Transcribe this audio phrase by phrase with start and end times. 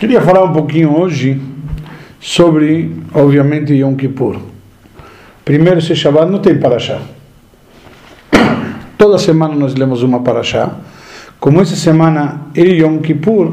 [0.00, 1.38] Queria falar um pouquinho hoje
[2.18, 4.38] sobre, obviamente, Yom Kippur.
[5.44, 7.00] Primeiro, esse Shabbat não tem paraxá.
[8.96, 10.70] Toda semana nós lemos uma paraxá.
[11.38, 13.52] Como essa semana é Yom Kippur,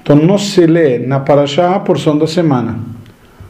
[0.00, 2.78] então não se lê na paraxá a porção da semana.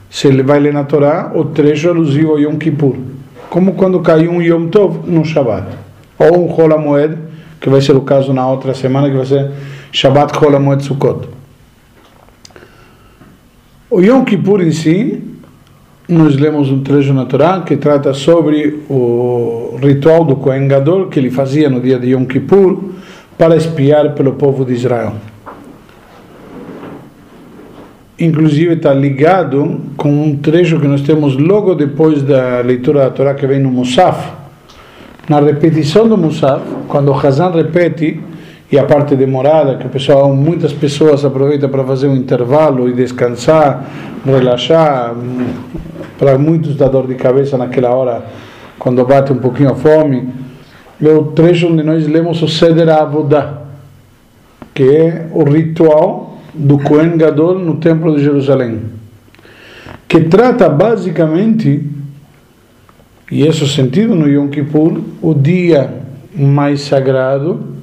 [0.08, 2.96] Se vai ler na Torá o trecho alusivo a Yom Kippur.
[3.50, 5.66] Como quando caiu um Yom Tov no Shabbat.
[6.18, 6.70] Ou um Hol
[7.60, 9.50] que vai ser o caso na outra semana, que vai ser
[9.92, 11.37] Shabbat Hol Sukkot.
[13.90, 15.18] O Yom Kippur em si,
[16.06, 21.30] nós lemos um trecho natural que trata sobre o ritual do Kohen Gadol que ele
[21.30, 22.92] fazia no dia de Yom Kippur
[23.38, 25.14] para espiar pelo povo de Israel.
[28.18, 33.32] Inclusive está ligado com um trecho que nós temos logo depois da leitura da Torá
[33.32, 34.32] que vem no Musaf.
[35.30, 38.20] Na repetição do Musaf, quando o Hazan repete,
[38.70, 42.92] e a parte demorada, que o pessoal, muitas pessoas aproveitam para fazer um intervalo e
[42.92, 43.88] descansar,
[44.24, 45.14] relaxar,
[46.18, 48.24] para muitos dá dor de cabeça naquela hora,
[48.78, 50.28] quando bate um pouquinho a fome.
[51.00, 53.62] É o trecho onde nós lemos o Seder Avodah,
[54.74, 58.82] que é o ritual do Kohen Gadol no Templo de Jerusalém,
[60.06, 61.88] que trata basicamente,
[63.30, 65.94] e esse é sentido no Yom Kippur, o dia
[66.34, 67.77] mais sagrado,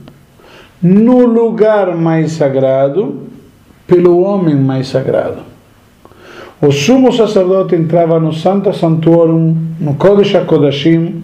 [0.82, 3.22] no lugar mais sagrado,
[3.88, 5.40] pelo homem mais sagrado.
[6.62, 11.22] O sumo sacerdote entrava no Santo Santuário, no Kodesh HaKodashim,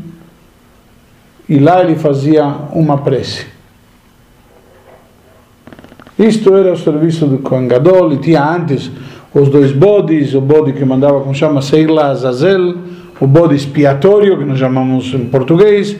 [1.48, 3.46] e lá ele fazia uma prece.
[6.20, 8.92] Isto era o serviço do Kohen Gadol, e tinha antes
[9.34, 12.76] os dois bodes, o bode que mandava, como chama, Seila Azazel,
[13.20, 15.96] o bode expiatório, que nós chamamos em português,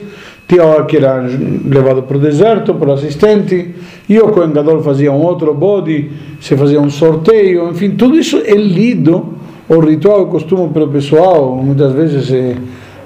[0.52, 1.24] tinha que era
[1.64, 3.74] levado para o deserto, o assistente,
[4.06, 8.36] e o Kohen Gadol fazia um outro bode, se fazia um sorteio, enfim, tudo isso
[8.44, 9.34] é lido,
[9.66, 12.54] o ritual, o costume pelo pessoal, muitas vezes é,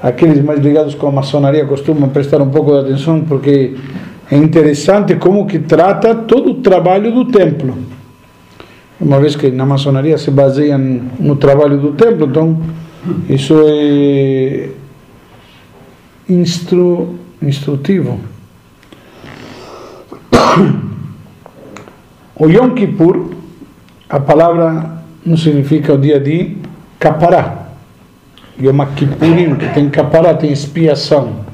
[0.02, 3.76] aqueles mais ligados com a maçonaria costumam prestar um pouco de atenção, porque
[4.28, 7.78] é interessante como que trata todo o trabalho do templo.
[9.00, 12.58] Uma vez que na maçonaria se baseia no trabalho do templo, então
[13.28, 14.70] isso é
[16.28, 18.20] instru instrutivo.
[22.38, 23.30] O Yom Kippur,
[24.10, 26.58] a palavra não significa o dia de
[27.00, 27.68] capará.
[28.60, 31.46] Yom Kippurim, que tem capará, tem expiação.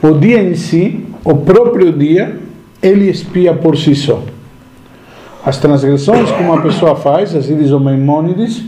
[0.00, 2.38] O dia em si, o próprio dia,
[2.80, 4.22] ele expia por si só.
[5.44, 8.62] As transgressões que uma pessoa faz, assim diz o Maimônides,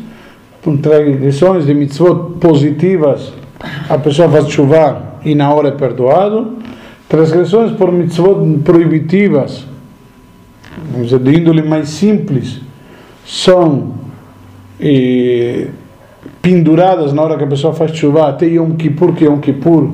[0.83, 3.33] transgressões de mitzvot positivas,
[3.89, 6.59] a pessoa faz chuva e na hora é perdoado.
[7.09, 9.67] Transgressões por mitzvot proibitivas,
[10.91, 12.61] vamos dizer, de índole mais simples,
[13.27, 13.95] são
[14.81, 15.69] eh,
[16.43, 19.91] penduradas na hora que a pessoa faz chuva até Yom Kippur, que Yom Kippur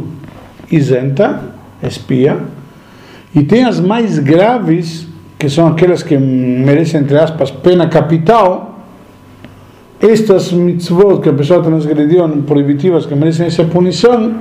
[0.71, 1.41] isenta,
[1.83, 2.39] espia.
[3.35, 5.07] E tem as mais graves,
[5.39, 8.79] que são aquelas que merecem, entre aspas, pena capital.
[10.01, 14.35] Estas mitzvot que a pessoa transgrediu, proibitivas, que merecem essa punição,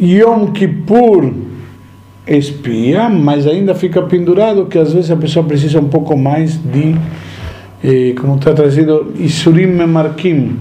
[0.00, 1.32] Yom Kippur
[2.26, 6.94] espia, mas ainda fica pendurado que às vezes a pessoa precisa um pouco mais de,
[7.82, 10.56] eh, como está trazido, Isurim Memarkim,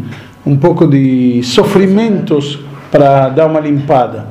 [0.46, 2.60] um pouco de sofrimentos
[2.90, 4.28] para dar uma limpada.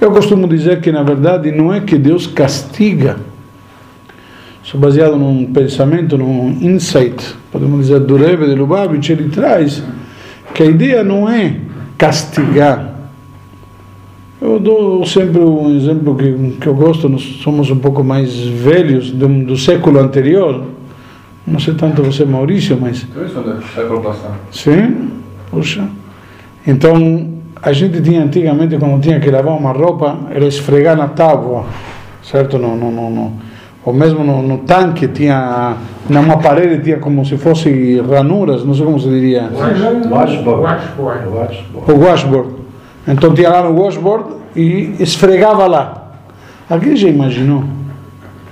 [0.00, 3.16] Eu costumo dizer que na verdade não é que Deus castiga,
[4.62, 9.82] sou baseado num pensamento, num insight, podemos dizer, do Rebbe de Lubavitch, ele traz
[10.52, 11.56] que a ideia não é
[11.96, 12.95] castigar,
[14.40, 19.10] eu dou sempre um exemplo que, que eu gosto, nós somos um pouco mais velhos
[19.10, 20.62] do, do século anterior.
[21.46, 23.06] Não sei tanto você, Maurício, mas.
[23.74, 24.34] século passado.
[24.50, 25.10] Sim,
[25.50, 25.88] puxa.
[26.66, 27.28] Então,
[27.62, 31.64] a gente tinha antigamente, quando tinha que lavar uma roupa, era esfregar na tábua,
[32.22, 32.58] certo?
[32.58, 33.32] No, no, no, no.
[33.84, 35.76] Ou mesmo no, no tanque, tinha.
[36.10, 39.48] Numa parede tinha como se fosse ranuras, não sei como se diria.
[40.10, 41.92] Washboard.
[41.92, 42.55] O washboard.
[43.06, 46.12] Então tinha lá no washboard e esfregava lá.
[46.68, 47.64] Alguém já imaginou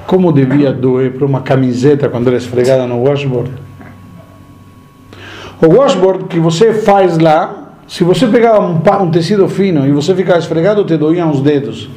[0.06, 3.50] como devia doer para uma camiseta quando era esfregada no washboard?
[5.60, 10.14] O washboard que você faz lá, se você pegar um, um tecido fino e você
[10.14, 11.88] ficar esfregado, te doíam os dedos.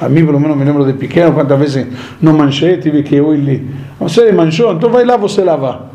[0.00, 1.86] A mim, pelo menos, me lembro de pequeno, quantas vezes
[2.20, 3.28] não manchei, tive que eu.
[4.00, 5.90] Você manchou, então vai lá você lavar,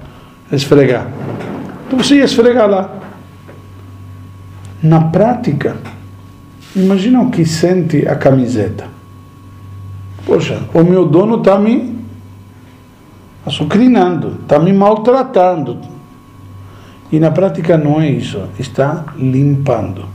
[0.52, 1.08] esfregar.
[1.88, 3.05] Então você ia esfregar lá.
[4.86, 5.78] Na prática,
[6.76, 8.86] imagina o que sente a camiseta.
[10.28, 11.96] Poxa, o meu dono está me
[13.44, 15.80] açucrinando, está me maltratando.
[17.12, 20.06] E na prática não é isso, está limpando.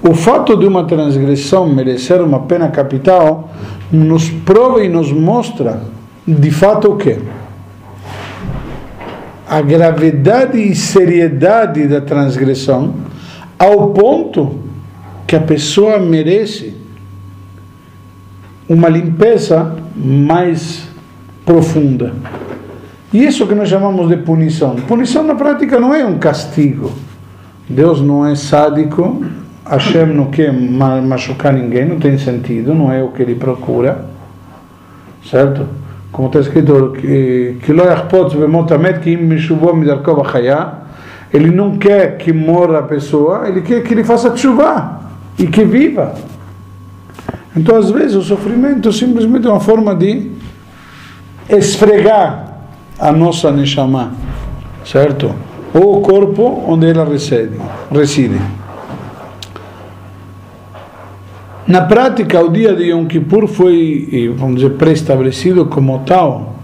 [0.00, 3.50] O fato de uma transgressão merecer uma pena capital
[3.90, 5.82] nos prova e nos mostra
[6.24, 7.18] de fato o que?
[9.48, 12.94] A gravidade e seriedade da transgressão
[13.58, 14.58] ao ponto
[15.26, 16.74] que a pessoa merece
[18.68, 20.88] uma limpeza mais
[21.44, 22.12] profunda.
[23.12, 24.76] Isso que nós chamamos de punição.
[24.76, 26.92] Punição na prática não é um castigo.
[27.68, 29.24] Deus não é sádico,
[29.64, 34.06] Hashem não quer machucar ninguém, não tem sentido, não é o que ele procura.
[35.24, 35.66] Certo?
[36.12, 37.72] Como está escrito, que
[41.32, 45.00] ele não quer que morra a pessoa, ele quer que ele faça chuva
[45.38, 46.14] e que viva.
[47.56, 50.30] Então, às vezes, o sofrimento simplesmente é uma forma de
[51.48, 52.58] esfregar
[52.98, 54.12] a nossa Neshama,
[54.84, 55.34] certo?
[55.74, 57.56] Ou o corpo onde ela reside.
[57.90, 58.40] reside.
[61.66, 66.54] Na prática, o dia de Yom Kippur foi, vamos dizer, pré-estabelecido como tal,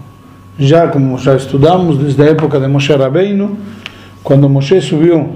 [0.57, 3.57] já como já estudamos desde a época de Moshe Rabbeinu,
[4.23, 5.29] quando Moshe subiu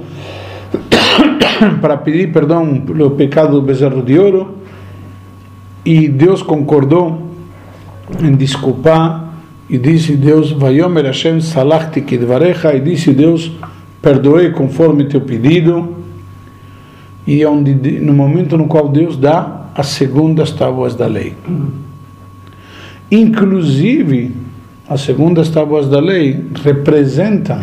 [1.82, 4.58] para pedir perdão pelo pecado do bezerro de ouro,
[5.86, 7.28] e Deus concordou
[8.22, 9.28] em desculpar
[9.70, 13.52] e disse Deus, Vayomer Hashem salachti kidvarecha, e disse Deus,
[14.02, 15.96] perdoei conforme teu pedido,
[17.26, 21.34] e é onde, no momento no qual Deus dá as segundas tábuas da lei.
[23.12, 24.32] Inclusive,
[24.88, 27.62] as segundas tábuas da lei representam,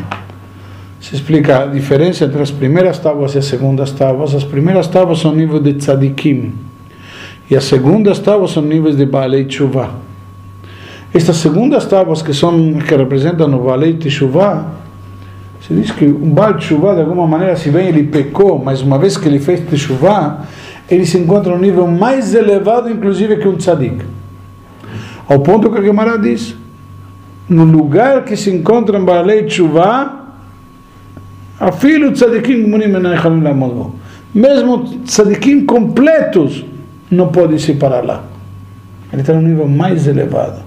[1.05, 4.35] se explica a diferença entre as primeiras tábuas e as segundas tábuas.
[4.35, 6.55] As primeiras tábuas são nível de tzadikim,
[7.51, 9.91] e as segundas tábuas são níveis de Baalei Tshuva.
[11.13, 14.65] Estas segundas tábuas que são que representam o Balei Teshuvah,
[15.61, 18.99] se diz que um Baal Teshuvah, de alguma maneira, se bem ele pecou, mas uma
[18.99, 20.47] vez que ele fez Teshuvah,
[20.91, 24.05] ele se encontra no nível mais elevado, inclusive, que um tzadik.
[25.29, 26.57] Ao ponto que a Gemara diz,
[27.47, 30.24] no lugar que se encontra um Balei Teshuvah,
[31.69, 32.67] afilo tzadikim
[34.35, 36.65] mesmo tzadikim completos
[37.11, 38.25] não podem se parar lá.
[39.13, 40.63] Ele está no nível mais elevado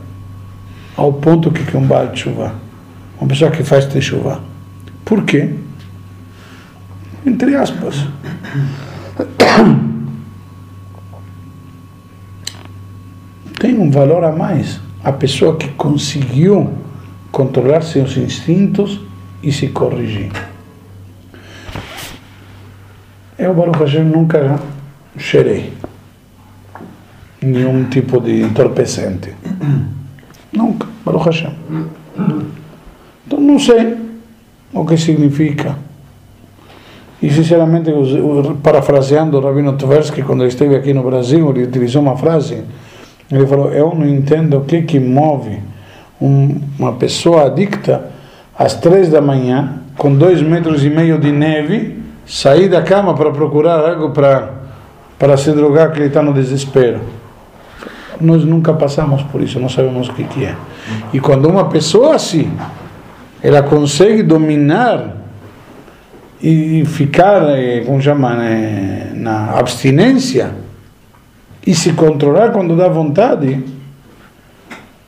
[0.95, 2.55] ao ponto que é um Baal Tshuva,
[3.19, 4.39] uma pessoa que faz Teshuvah.
[5.05, 5.53] Por quê?
[7.25, 8.05] Entre aspas.
[13.59, 16.73] Tem um valor a mais a pessoa que conseguiu
[17.31, 18.99] controlar seus instintos
[19.43, 20.31] e se corrigir.
[23.37, 24.59] Eu, Baruch Hashem, nunca
[25.17, 25.73] cheirei
[27.41, 29.33] nenhum tipo de entorpecente.
[30.51, 31.51] Nunca, Baruch Hashem.
[33.25, 33.95] Então não sei
[34.73, 35.75] o que significa.
[37.21, 37.91] E sinceramente,
[38.63, 42.63] parafraseando o Rabino Tversky, quando ele esteve aqui no Brasil, ele utilizou uma frase.
[43.31, 45.59] Ele falou: Eu não entendo o que, que move
[46.21, 48.09] um, uma pessoa adicta
[48.57, 51.96] às três da manhã, com dois metros e meio de neve,
[52.27, 56.99] sair da cama para procurar algo para, se drogar, que ele está no desespero
[58.19, 60.55] nós nunca passamos por isso, não sabemos o que, que é.
[61.13, 62.51] E quando uma pessoa assim,
[63.41, 65.15] ela consegue dominar
[66.41, 70.51] e ficar, eh, como chama, né, na abstinência
[71.65, 73.63] e se controlar quando dá vontade,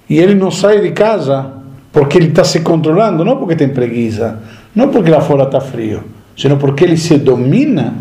[0.09, 1.53] e ele não sai de casa
[1.91, 4.39] porque ele está se controlando, não porque tem preguiça,
[4.75, 6.03] não porque lá fora está frio,
[6.39, 7.93] senão porque ele se domina,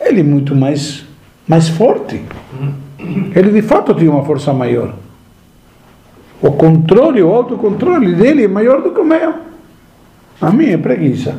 [0.00, 1.04] ele é muito mais,
[1.48, 2.22] mais forte.
[3.34, 4.94] Ele de fato tinha uma força maior.
[6.40, 9.34] O controle, o autocontrole dele é maior do que o meu.
[10.40, 11.36] A minha é preguiça.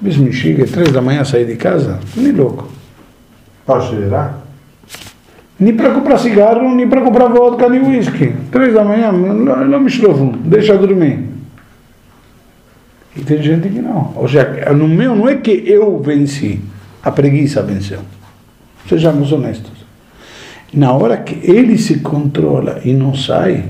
[0.00, 2.68] Mas me chega três da manhã sair de casa, nem louco.
[3.66, 4.38] Para acelerar?
[5.58, 8.32] Nem para comprar cigarro, nem para comprar vodka, nem whisky.
[8.52, 11.37] Três da manhã, não me estrovo, deixa dormir.
[13.18, 14.12] E tem gente que não.
[14.14, 16.60] Ou seja, no meu não é que eu venci,
[17.02, 18.00] a preguiça venceu.
[18.88, 19.72] Sejamos honestos.
[20.72, 23.64] Na hora que ele se controla e não sai,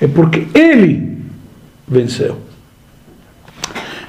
[0.00, 1.18] é porque ele
[1.88, 2.38] venceu.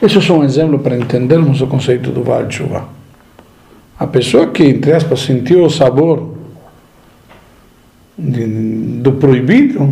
[0.02, 2.48] Esse é só um exemplo para entendermos o conceito do Val.
[4.00, 6.36] A pessoa que, entre aspas, sentiu o sabor
[8.18, 8.46] de,
[9.00, 9.92] do proibido,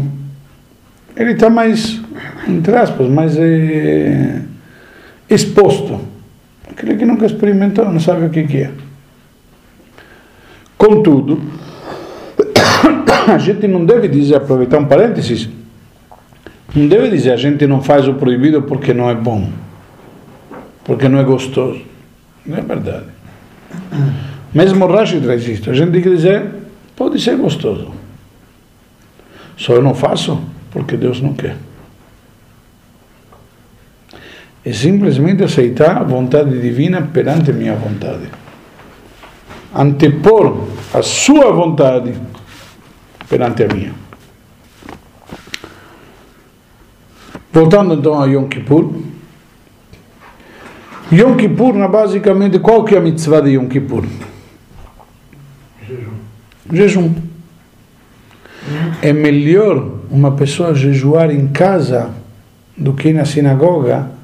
[1.16, 2.02] ele está mais,
[2.48, 4.42] entre aspas, mais é,
[5.30, 6.00] exposto.
[6.70, 8.72] Aquele que nunca experimentou não sabe o que, é.
[10.78, 11.42] Contudo,
[13.28, 15.50] a gente não deve dizer, aproveitar um parênteses,
[16.76, 19.50] Não deve dizer a gente não faz o proibido porque não é bom,
[20.84, 21.82] porque não é gostoso.
[22.46, 23.06] Não é verdade.
[24.54, 25.70] Mesmo Rashi traz isso.
[25.70, 26.46] A gente tem que dizer,
[26.96, 27.92] pode ser gostoso.
[29.58, 30.40] Só eu não faço
[30.72, 31.56] porque Deus não quer.
[34.66, 38.28] É simplesmente aceitar a vontade divina perante minha vontade.
[39.76, 42.14] Antepor a sua vontade
[43.30, 43.94] perante a minha.
[47.54, 48.92] Voltando então a Yom Kippur.
[51.12, 54.04] Yom Kippur, basicamente, qual que é a mitzvah de Yom Kippur?
[55.88, 56.14] Jejum.
[56.74, 57.16] Jejum.
[59.02, 62.10] É melhor uma pessoa jejuar em casa
[62.76, 64.15] do que na sinagoga,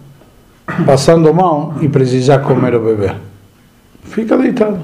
[0.86, 3.16] passando mal e precisar comer ou beber.
[4.04, 4.80] Fica deitado.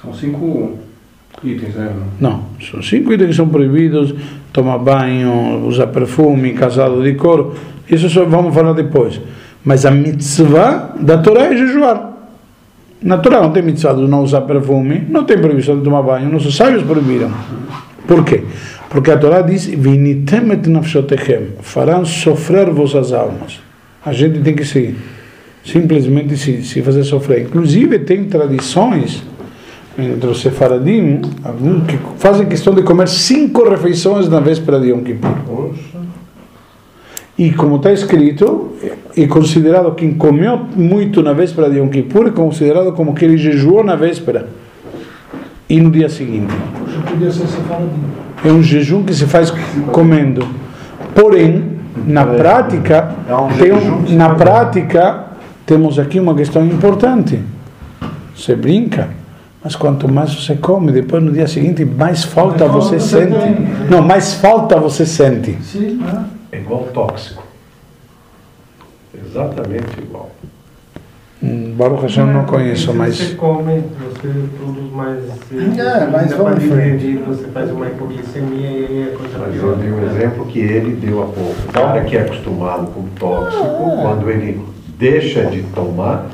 [0.00, 0.78] São cinco
[1.42, 1.90] itens, né?
[2.20, 4.14] Não, são cinco itens que são proibidos:
[4.52, 7.54] tomar banho, usar perfume, casado de couro.
[7.88, 9.20] Isso só vamos falar depois.
[9.64, 12.12] Mas a mitzvah da Torá é jejuar.
[13.02, 16.30] Na Torá não tem mitzvah de não usar perfume, não tem proibição de tomar banho,
[16.30, 17.30] nossos sábios proibiram.
[18.06, 18.44] Por quê?
[18.88, 23.65] Porque a Torá diz: Vinitem et nafshotechem, farão sofrer vossas almas.
[24.06, 24.94] A gente tem que se,
[25.64, 27.42] simplesmente se, se fazer sofrer.
[27.42, 29.24] Inclusive, tem tradições
[29.98, 35.02] entre os sefaradim alguns que fazem questão de comer cinco refeições na véspera de Yom
[35.02, 35.72] Kippur.
[37.36, 38.74] E como está escrito,
[39.16, 43.36] é considerado quem comeu muito na véspera de Yom Kippur, é considerado como que ele
[43.36, 44.48] jejuou na véspera
[45.68, 46.54] e no dia seguinte.
[48.44, 49.52] É um jejum que se faz
[49.90, 50.46] comendo.
[51.12, 51.75] Porém,
[52.06, 52.36] na É.
[52.36, 55.24] prática, É tem um- na prática,
[55.64, 57.40] temos aqui uma questão importante.
[58.36, 59.08] Você brinca,
[59.64, 63.32] mas quanto mais você come, depois no dia seguinte, mais falta Mais você falta sente.
[63.32, 63.68] também.
[63.90, 65.56] Não, mais falta você sente.
[65.62, 66.24] Sim, né?
[66.52, 67.42] É igual tóxico.
[69.14, 70.30] Exatamente igual.
[71.42, 74.28] Baruch Hashem não conheço, mas Você come, você
[74.58, 75.22] produz mais.
[75.78, 79.68] É, mas vamos dividir, Você faz uma hipoglicemia e aí é coisa Mas pior.
[79.72, 81.54] eu dei um exemplo que ele deu há pouco.
[81.68, 83.66] O cara que é acostumado com tóxico,
[84.02, 84.60] quando ele
[84.98, 86.26] deixa de tomar,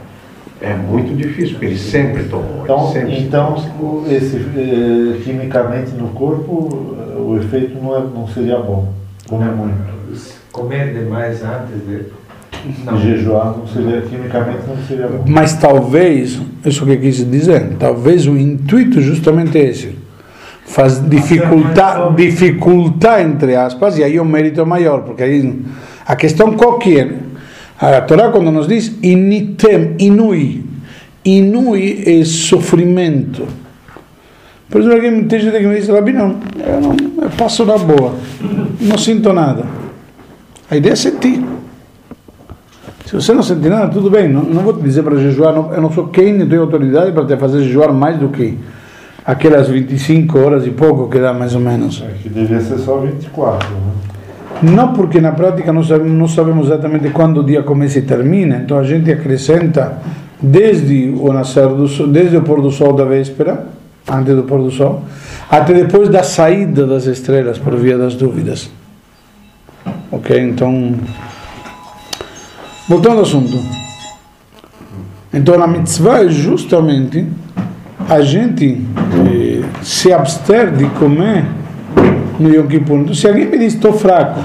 [0.60, 2.60] é muito difícil, porque ele sempre tomou.
[2.62, 8.28] Então, sempre então o- esse, eh, quimicamente no corpo, eh, o efeito não, é, não
[8.28, 8.92] seria bom.
[9.28, 9.92] Comer muito.
[10.52, 12.04] Comer demais antes de.
[12.84, 13.00] Não.
[13.00, 15.24] Jejuar não seria, quimicamente não seria bom.
[15.26, 19.96] Mas talvez, isso que eu quis dizer, talvez o intuito justamente é esse.
[20.64, 25.60] Faz dificultar, dificultar, entre aspas, e aí o mérito é maior, porque aí
[26.06, 27.14] a questão qual que é?
[27.80, 30.64] A Torá quando nos diz initem, inui,
[31.24, 33.46] inui é sofrimento.
[34.70, 37.76] Por exemplo, alguém, tem gente que me diz, Rabi, não, eu, não, eu passo na
[37.76, 38.14] boa,
[38.80, 39.66] não sinto nada.
[40.70, 41.31] A ideia é sentir.
[43.12, 44.26] Se você não sentir nada, tudo bem.
[44.26, 45.52] Não, não vou te dizer para jejuar.
[45.52, 48.58] Não, eu não sou quem, nem tenho autoridade para te fazer jejuar mais do que
[49.22, 52.02] aquelas 25 horas e pouco que dá mais ou menos.
[52.02, 53.92] É que devia ser só 24, né?
[54.62, 58.62] Não porque na prática nós sabemos, não sabemos exatamente quando o dia começa e termina.
[58.64, 59.98] Então a gente acrescenta
[60.40, 63.66] desde o nascer do sol, desde o pôr do sol da véspera,
[64.10, 65.02] antes do pôr do sol,
[65.50, 68.70] até depois da saída das estrelas, por via das dúvidas.
[70.10, 70.40] Ok?
[70.40, 70.94] Então,
[72.92, 73.58] voltando ao assunto.
[75.32, 77.26] Então a mitzvah é justamente
[78.06, 78.84] a gente
[79.30, 81.46] eh, se abster de comer
[82.38, 82.98] no Yom Kippur.
[82.98, 84.40] Então, se alguém me diz, estou fraco,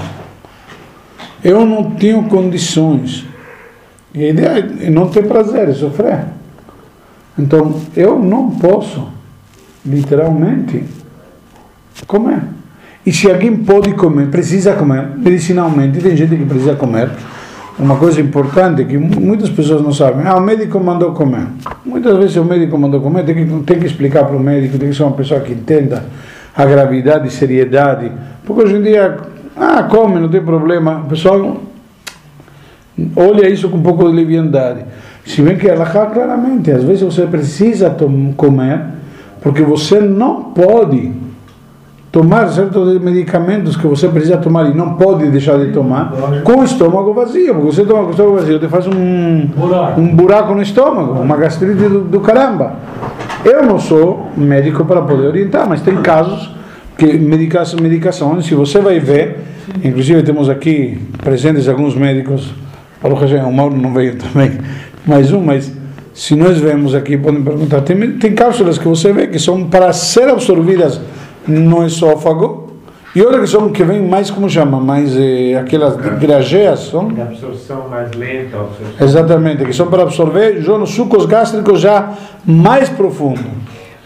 [1.44, 3.26] eu não tenho condições,
[4.14, 6.24] e a ideia é não ter prazer, é sofrer.
[7.38, 9.08] Então, eu não posso,
[9.84, 10.84] literalmente,
[12.06, 12.42] comer.
[13.04, 17.10] E se alguém pode comer, precisa comer, medicinalmente, tem gente que precisa comer,
[17.78, 21.46] uma coisa importante que mu- muitas pessoas não sabem, ah, o médico mandou comer.
[21.84, 24.88] Muitas vezes o médico mandou comer, tem que, tem que explicar para o médico, tem
[24.90, 26.04] que ser uma pessoa que entenda
[26.56, 28.10] a gravidade e seriedade.
[28.44, 29.16] Porque hoje em dia,
[29.56, 31.02] ah, come, não tem problema.
[31.04, 31.58] O pessoal
[33.14, 34.80] olha isso com um pouco de leviandade.
[35.24, 37.94] Se bem que ela claramente, às vezes você precisa
[38.36, 38.80] comer,
[39.42, 41.12] porque você não pode
[42.18, 46.64] tomar certos medicamentos que você precisa tomar e não pode deixar de tomar com o
[46.64, 50.00] estômago vazio, porque você toma com o estômago vazio, te faz um Buraco.
[50.00, 52.72] um buraco no estômago, uma gastrite do, do caramba.
[53.44, 56.50] Eu não sou médico para poder orientar, mas tem casos
[56.96, 59.36] que medica, medicações, se você vai ver,
[59.84, 62.52] inclusive temos aqui presentes alguns médicos,
[63.00, 64.58] o Mauro não veio também,
[65.06, 65.72] mais um, mas
[66.12, 69.92] se nós vemos aqui, podem perguntar, tem, tem cápsulas que você vê que são para
[69.92, 71.00] ser absorvidas
[71.48, 72.68] no esôfago
[73.14, 74.78] E outra que são que vem mais, como chama?
[74.78, 77.08] Mais eh, aquelas grageas, são?
[77.08, 79.06] De absorção mais lenta, absorção.
[79.06, 82.12] Exatamente, que são para absorver já nos sucos gástricos já
[82.44, 83.40] mais profundo.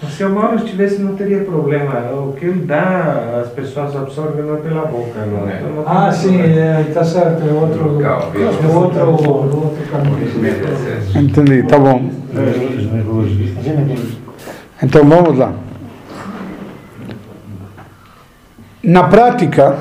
[0.08, 2.00] Se o Mauro estivesse, não teria problema.
[2.12, 5.60] O que ele dá, as pessoas absorvem não é pela boca, não é?
[5.60, 6.40] Então não Ah, sim,
[6.88, 11.24] está certo, é outro, Local, é outro, outro caminho.
[11.24, 12.10] Entendi, tá bom.
[14.82, 15.52] Então vamos lá.
[18.82, 19.78] Na prática,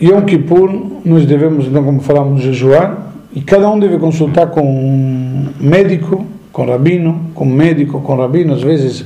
[0.00, 0.72] Yom Kippur,
[1.04, 6.66] nós devemos, então, como falamos, jejuar, e cada um deve consultar com um médico, com
[6.66, 9.04] rabino, com médico, com rabino, às vezes,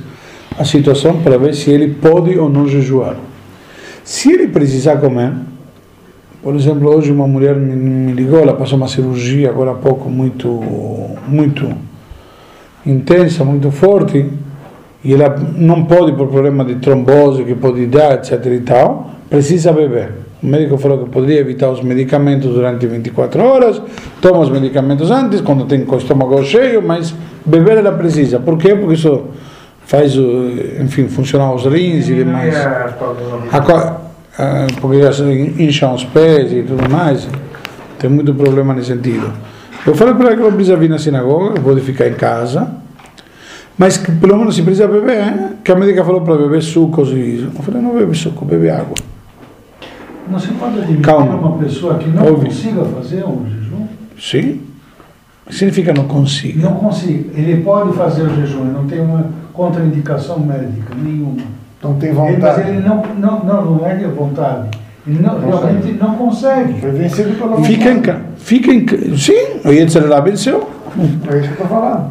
[0.59, 3.16] a situação para ver se ele pode ou não jejuar.
[4.02, 5.35] Se ele precisar comer,
[6.42, 10.49] por exemplo, hoje uma mulher me, ligou, ela passou uma cirurgia agora há pouco muito,
[11.28, 11.71] muito
[12.87, 14.26] intensa, muito forte,
[15.07, 19.73] e ela não pode por problema de trombose que pode dar, etc e tal, precisa
[19.73, 20.11] beber.
[20.43, 23.81] O médico falou que poderia evitar os medicamentos durante 24 horas,
[24.21, 28.41] toma os medicamentos antes, quando tem com o estômago cheio, mas beber ela precisa.
[28.41, 28.75] Por quê?
[28.75, 29.27] Porque isso
[29.85, 30.15] faz,
[30.83, 32.55] enfim, funcionar os rins e demais.
[34.81, 37.29] Porque elas incham os pés e tudo mais.
[37.99, 39.33] Tem muito problema nesse sentido.
[39.87, 42.85] Eu falei para ela que não precisa vir na sinagoga, pode ficar em casa.
[43.78, 45.49] Mas pelo menos se precisa beber, hein?
[45.62, 47.50] que a médica falou para beber sucos e isso.
[47.54, 48.95] Eu falei, não bebe suco, bebe água.
[50.28, 51.35] Não se pode admitir Calma.
[51.35, 52.47] uma pessoa que não Ouve.
[52.47, 53.87] consiga fazer um jejum?
[54.18, 54.61] Sim?
[55.50, 56.61] Significa não consiga?
[56.68, 57.38] Não consiga.
[57.38, 61.42] Ele pode fazer o jejum, ele não tem uma contraindicação médica nenhuma.
[61.83, 62.68] Não tem Ele, mas vontade.
[62.71, 64.68] ele não, não, não, não é de vontade.
[65.06, 66.80] Ele não, realmente não consegue.
[66.80, 67.68] Foi vencido pela vontade.
[67.68, 68.21] Fica em casa.
[68.38, 69.16] Fica em casa.
[69.16, 70.68] Sim, o Yetzirah venceu.
[70.99, 72.11] É isso que eu estou falando.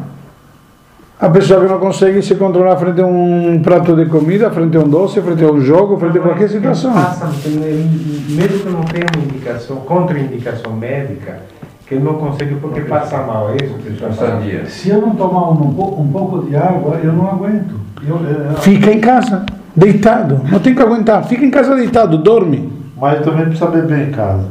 [1.18, 4.80] A pessoa que não consegue se controlar frente a um prato de comida, frente a
[4.80, 6.92] um doce, frente a um jogo, frente a qualquer situação.
[6.92, 11.38] Passa, mesmo que não tenha uma indicação, contraindicação médica,
[11.88, 14.40] que ele não consegue porque passa mal, é isso que você está.
[14.66, 17.74] Se eu não tomar um, um pouco de água, eu não aguento.
[18.06, 20.42] Eu, eu- Fica em casa, deitado.
[20.52, 21.24] Não tem que aguentar.
[21.24, 22.70] Fica em casa deitado, dorme.
[22.94, 24.44] Mas também precisa beber em casa.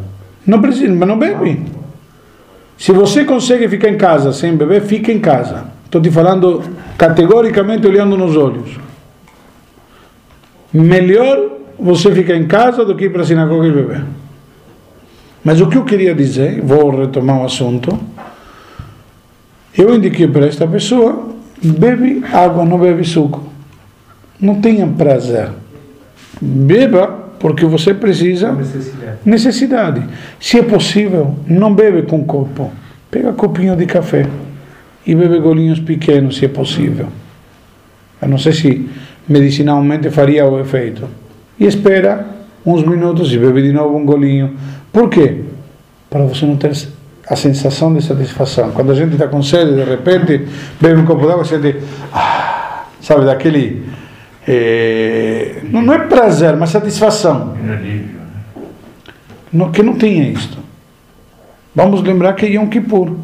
[0.47, 1.61] Não precisa, mas não bebe.
[2.75, 5.74] Se você consegue ficar em casa sem beber, fica em casa.
[5.95, 6.61] Estou te falando
[6.97, 8.77] categoricamente olhando nos olhos.
[10.73, 14.03] Melhor você ficar em casa do que ir para a sinagoga e beber.
[15.41, 17.97] Mas o que eu queria dizer, vou retomar o assunto.
[19.77, 21.29] Eu indiquei para esta pessoa:
[21.63, 23.41] bebe água, não bebe suco.
[24.37, 25.49] Não tenha prazer.
[26.41, 27.07] Beba
[27.39, 29.17] porque você precisa Necessidade.
[29.25, 30.03] necessidade.
[30.41, 32.69] Se é possível, não bebe com copo.
[33.09, 34.27] Pega copinho de café
[35.05, 37.07] e bebe golinhos pequenos, se é possível.
[38.21, 38.89] Eu não sei se
[39.27, 41.07] medicinalmente faria o efeito.
[41.59, 42.25] E espera
[42.65, 44.55] uns minutos e bebe de novo um golinho.
[44.91, 45.41] Por quê?
[46.09, 46.71] Para você não ter
[47.27, 48.71] a sensação de satisfação.
[48.71, 50.47] Quando a gente está com sede, de repente,
[50.81, 51.75] bebe um copo d'água e sente,
[52.13, 53.83] ah, sabe, daquele.
[54.47, 57.55] eh, não, não é prazer, mas satisfação.
[57.63, 58.15] Um alívio.
[59.51, 60.57] Não- que não tenha isto.
[61.73, 63.15] Vamos lembrar que é Yom Kippur.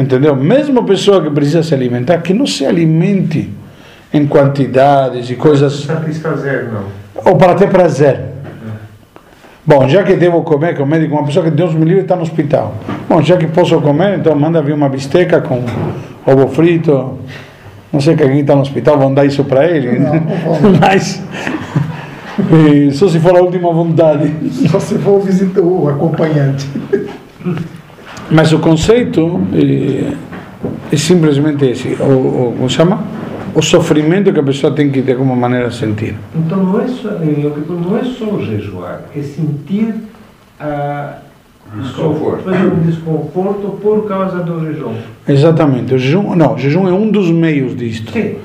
[0.00, 0.34] Entendeu?
[0.34, 3.50] Mesmo a pessoa que precisa se alimentar, que não se alimente
[4.12, 7.30] em quantidades e coisas, Satisfazer, não.
[7.30, 8.30] ou para ter prazer.
[9.64, 12.16] Bom, já que devo comer com o médico, uma pessoa que Deus me livre está
[12.16, 12.74] no hospital.
[13.08, 15.62] Bom, já que posso comer, então manda vir uma bisteca com
[16.26, 17.18] ovo frito.
[17.92, 19.98] Não sei que alguém está no hospital, vão dar isso para ele.
[20.80, 21.22] Mas,
[22.38, 24.32] eh, só se for a última vontade.
[24.70, 26.66] Só se for o visita o acompanhante.
[28.30, 30.12] Mas o conceito é,
[30.92, 33.02] é simplesmente esse, o, o, como chama?
[33.54, 36.14] O sofrimento que a pessoa tem que de alguma maneira sentir.
[36.36, 39.94] Então não é só, Kippur não é só jejuar, é sentir
[40.58, 41.16] a
[41.72, 42.50] Desconforto.
[42.50, 44.92] um desconforto por causa do jejum.
[45.26, 45.94] Exatamente.
[45.94, 48.10] O jejum, não, o jejum é um dos meios disto.
[48.10, 48.36] Sim,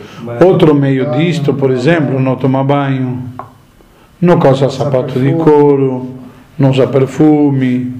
[0.43, 3.23] Outro meio disto, por exemplo, não tomar banho,
[4.21, 6.11] não calçar sapato de couro,
[6.57, 7.93] não usar perfume.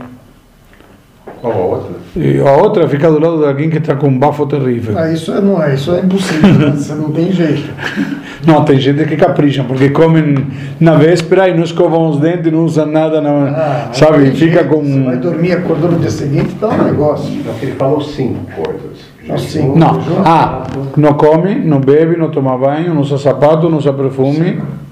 [1.45, 1.95] Qual a outra?
[2.15, 4.97] E a outra é ficar do lado de alguém que está com um bafo terrível.
[4.97, 6.71] Ah, isso é, não é, isso é impossível, né?
[6.75, 7.69] você não tem jeito.
[8.45, 10.45] Não, tem gente que capricha, porque comem
[10.79, 14.29] na véspera e não escovam os dentes, não usam nada, não, Ah, sabe?
[14.31, 14.83] Fica jeito, com.
[14.83, 17.27] Você vai dormir, acordou no dia seguinte, tá um negócio.
[17.43, 18.99] Não, ele falou cinco coisas.
[19.27, 19.79] Não, Jejum, cinco.
[19.79, 20.61] Não, ah,
[20.95, 24.57] não come, não bebe, não toma banho, não usa sapato, não usa perfume.
[24.57, 24.84] São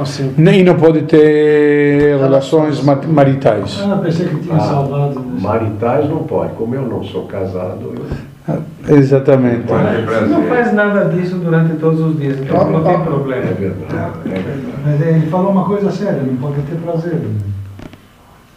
[0.00, 0.32] assim.
[0.36, 3.80] nem não pode ter relações ma- maritais.
[3.84, 5.20] Ah, pensei que tinha Ah, salvado.
[5.20, 5.38] né?
[5.40, 6.52] Maritais não pode.
[6.54, 9.62] Como eu não sou casado, eu Exatamente.
[9.66, 10.28] Pode ter prazer.
[10.28, 13.42] Não faz nada disso durante todos os dias, então Ó, não tem É problema.
[13.42, 13.94] verdade.
[14.26, 14.60] é verdade.
[14.84, 17.20] Mas ele falou uma coisa séria, não pode ter prazer.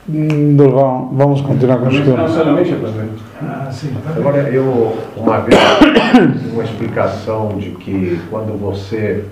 [0.10, 2.18] Hum, Durval, vamos continuar com o Não estudo.
[2.22, 3.06] necessariamente é prazer.
[3.42, 3.90] Ah, sim.
[4.16, 5.58] Agora, eu, uma vez,
[6.54, 9.24] uma explicação de que quando você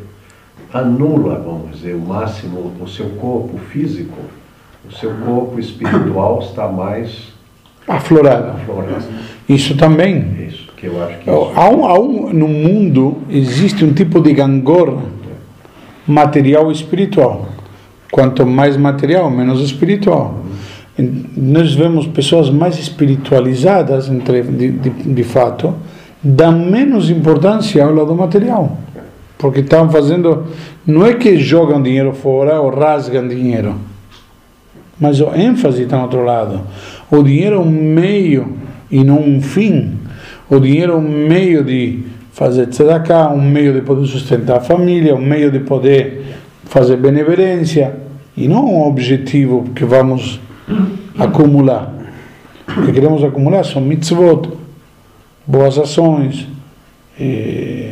[0.75, 4.17] anula, vamos dizer, o máximo o seu corpo físico,
[4.87, 7.33] o seu corpo espiritual está mais
[7.87, 8.49] Aflorado.
[8.49, 9.05] aflorado.
[9.47, 10.47] Isso também.
[10.47, 14.19] Isso, que eu acho que isso Há um, há um, no mundo existe um tipo
[14.19, 15.01] de gangor
[16.05, 17.47] material e espiritual.
[18.11, 20.43] Quanto mais material, menos espiritual.
[21.37, 25.73] Nós vemos pessoas mais espiritualizadas, entre, de, de, de fato,
[26.23, 28.77] dão menos importância ao lado material.
[29.37, 30.45] Porque estão fazendo.
[30.85, 33.75] Não é que jogam dinheiro fora ou rasgam dinheiro.
[34.99, 36.61] Mas o ênfase está no outro lado.
[37.11, 38.57] O dinheiro é um meio
[38.89, 39.97] e não um fim.
[40.49, 45.15] O dinheiro é um meio de fazer tzedakah, um meio de poder sustentar a família,
[45.15, 47.95] um meio de poder fazer benevolência
[48.35, 50.39] e não um objetivo que vamos
[51.17, 51.93] acumular.
[52.67, 54.49] O que queremos acumular são mitzvot,
[55.47, 56.47] boas ações,
[57.19, 57.84] eh,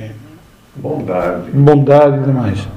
[0.75, 1.51] bondade.
[1.51, 2.67] bondade e demais.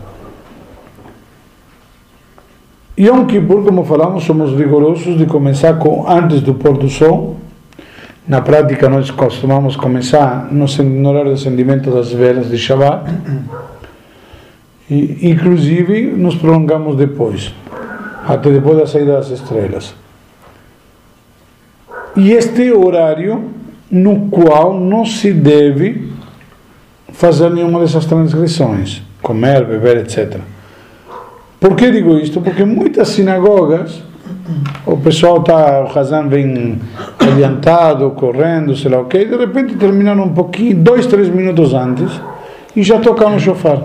[2.98, 7.36] Yom Kippur, como falamos, somos rigorosos de começar com antes do pôr do sol.
[8.26, 10.64] Na prática, nós costumamos começar no,
[11.08, 13.04] horário de acendimento das velas de Shabbat.
[14.90, 17.52] E, inclusive, nos prolongamos depois,
[18.26, 19.94] até depois da saída das estrelas.
[22.16, 23.50] E este horário
[23.90, 26.08] no qual não se deve
[27.16, 30.38] fazer nenhuma dessas transgressões, comer, beber, etc.
[31.58, 32.42] Por que digo isto?
[32.42, 34.02] Porque muitas sinagogas,
[34.84, 36.78] o pessoal está, o Hazan vem
[37.18, 42.20] adiantado, correndo, sei lá o quê, de repente terminaram um pouquinho, dois, três minutos antes,
[42.76, 43.82] e já tocaram o shofar.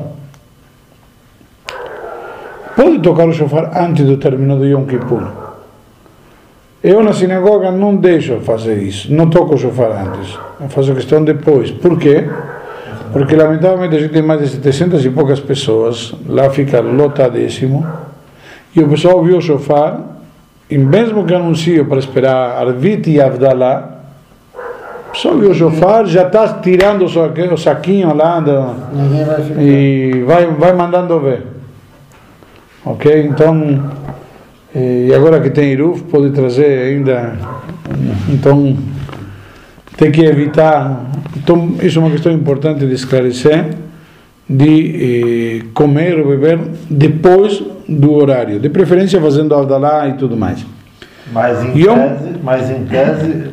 [2.76, 5.24] Pode tocar o shofar antes do término do Yom Kippur.
[6.84, 11.24] Eu na sinagoga não deixo fazer isso, não toco o shofar antes, eu faço questão
[11.24, 11.72] depois.
[11.72, 12.28] Por quê?
[13.12, 17.86] Porque lamentavelmente a gente tem mais de 700 e poucas pessoas, lá fica lotadíssimo,
[18.76, 20.00] e o pessoal ouviu o shofar,
[20.70, 24.00] e mesmo que anuncio para esperar Arvit e Avdalá,
[25.10, 28.76] o pessoal ouviu o shofar, já está tirando o saquinho lá do,
[29.60, 31.48] e vai, vai mandando ver.
[32.86, 33.28] Ok?
[33.28, 33.92] Então,
[34.74, 37.36] eh, e agora que tem Iruf, pode trazer ainda.
[38.30, 38.78] Então,
[39.98, 41.06] tem que evitar.
[41.38, 43.66] Então, isso é uma questão importante de esclarecer:
[44.50, 50.66] de eh, comer ou beber depois do horário, de preferência fazendo Aldalá e tudo mais.
[51.34, 53.52] Mas em E eu- tese, mas em tese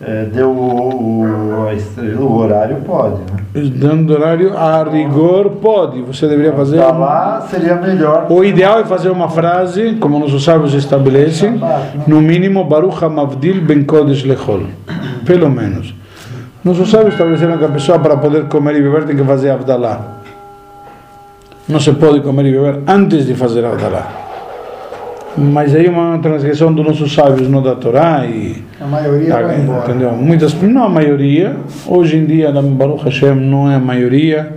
[0.00, 3.38] é, deu o, o, o horário pode, né?
[3.74, 6.02] Dando horário, a rigor, pode.
[6.02, 6.76] Você deveria fazer.
[6.76, 8.26] Pra lá seria melhor.
[8.30, 11.58] O ideal é fazer uma frase, como nossos sábios estabelecem,
[12.06, 14.64] no mínimo, Baruch HaMavdil Ben Kodesh Lechol.
[15.26, 15.94] Pelo menos.
[16.64, 20.18] Nossos sábios estabeleceram que a pessoa, para poder comer e beber, tem que fazer Abdalá.
[21.68, 24.22] Não se pode comer e beber antes de fazer Abdalá.
[25.38, 29.42] Mas aí é uma transgressão dos nossos sábios, não da Torá e A maioria Tá,
[29.42, 29.84] vai embora.
[29.90, 30.12] entendeu?
[30.12, 34.54] Muitas, não a maioria, hoje em dia, na Baruch Hashem, não é a maioria,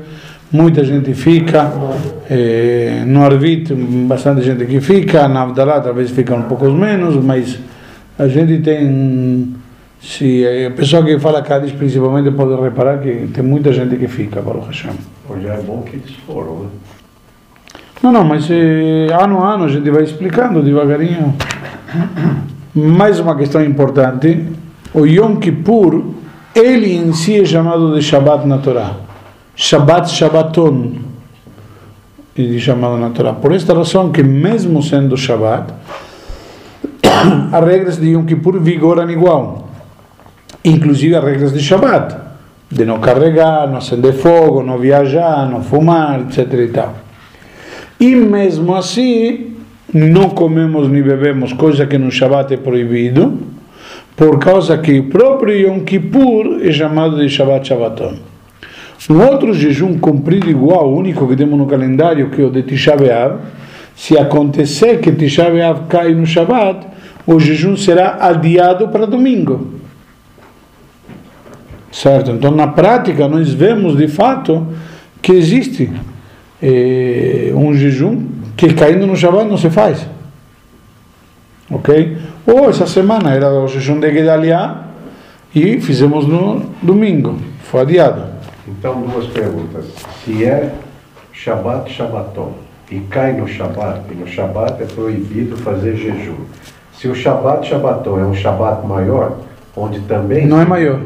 [0.50, 1.70] muita gente fica,
[2.30, 7.60] eh, no Arvit, bastante gente que fica, na Abdalá talvez ficam um pouco menos, mas
[8.18, 9.54] a gente tem,
[10.02, 14.42] se a pessoa que fala Cádiz principalmente pode reparar que tem muita gente que fica,
[14.42, 14.92] Baruch Hashem.
[15.30, 16.70] Hoje é bom que eles foram, né?
[18.02, 21.36] Não, não, mas eh, ano a ano a gente vai explicando devagarinho.
[22.74, 24.46] Mais uma questão importante:
[24.94, 26.06] o Yom Kippur,
[26.56, 28.96] ele em si é chamado de Shabbat na Torá.
[29.54, 30.94] Shabbat Shabbaton,
[32.38, 33.34] ele é chamado na Torá.
[33.34, 35.74] Por esta razão que mesmo sendo Shabbat,
[37.52, 39.69] as regras de Yom Kippur vigoram igual.
[40.64, 42.16] Inclusive as regras de Shabbat.
[42.72, 46.54] De não carregar, não acender fogo, não viajar, não fumar, etc.
[46.54, 46.96] E tal.
[48.00, 49.58] E mesmo assim,
[49.94, 53.40] não comemos nem bebemos, coisa que no Shabbat é proibido,
[54.16, 58.16] por causa que o próprio Yom Kippur é chamado de Shabbat Shabbaton.
[59.10, 62.96] Um outro jejum cumprido igual, único que temos no calendário, que é o de Tisha
[62.96, 63.38] B'Av,
[63.96, 66.86] se acontecer que Tisha B'Av cai no Shabbat,
[67.26, 69.79] o jejum será adiado para domingo.
[71.92, 72.32] Certo?
[72.32, 74.68] Então, na prática, nós vemos de fato
[75.22, 75.92] que existe
[76.62, 78.26] eh, um jejum
[78.56, 80.06] que caindo no Shabbat não se faz.
[81.72, 82.18] Ok?
[82.46, 84.90] Ou essa semana era o jejum de Gedaliah,
[85.54, 88.22] E fizemos no domingo, foi adiado.
[88.68, 89.86] Então, duas perguntas.
[90.24, 90.76] Se é
[91.34, 92.54] Shabat, Shabaton,
[92.92, 96.36] e cai no Shabat, e no Shabat é proibido fazer jejum.
[96.94, 99.38] Se o Shabat, Shabaton é um Shabat maior,
[99.76, 101.00] onde também Não é maior.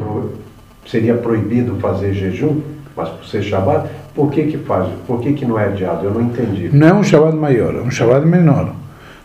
[0.86, 2.60] Seria proibido fazer jejum,
[2.96, 4.86] mas por ser Shabat, por que que faz?
[5.06, 6.04] Por que que não é adiado?
[6.06, 6.70] Eu não entendi.
[6.72, 8.72] Não é um Shabbat maior, é um Shabbat menor.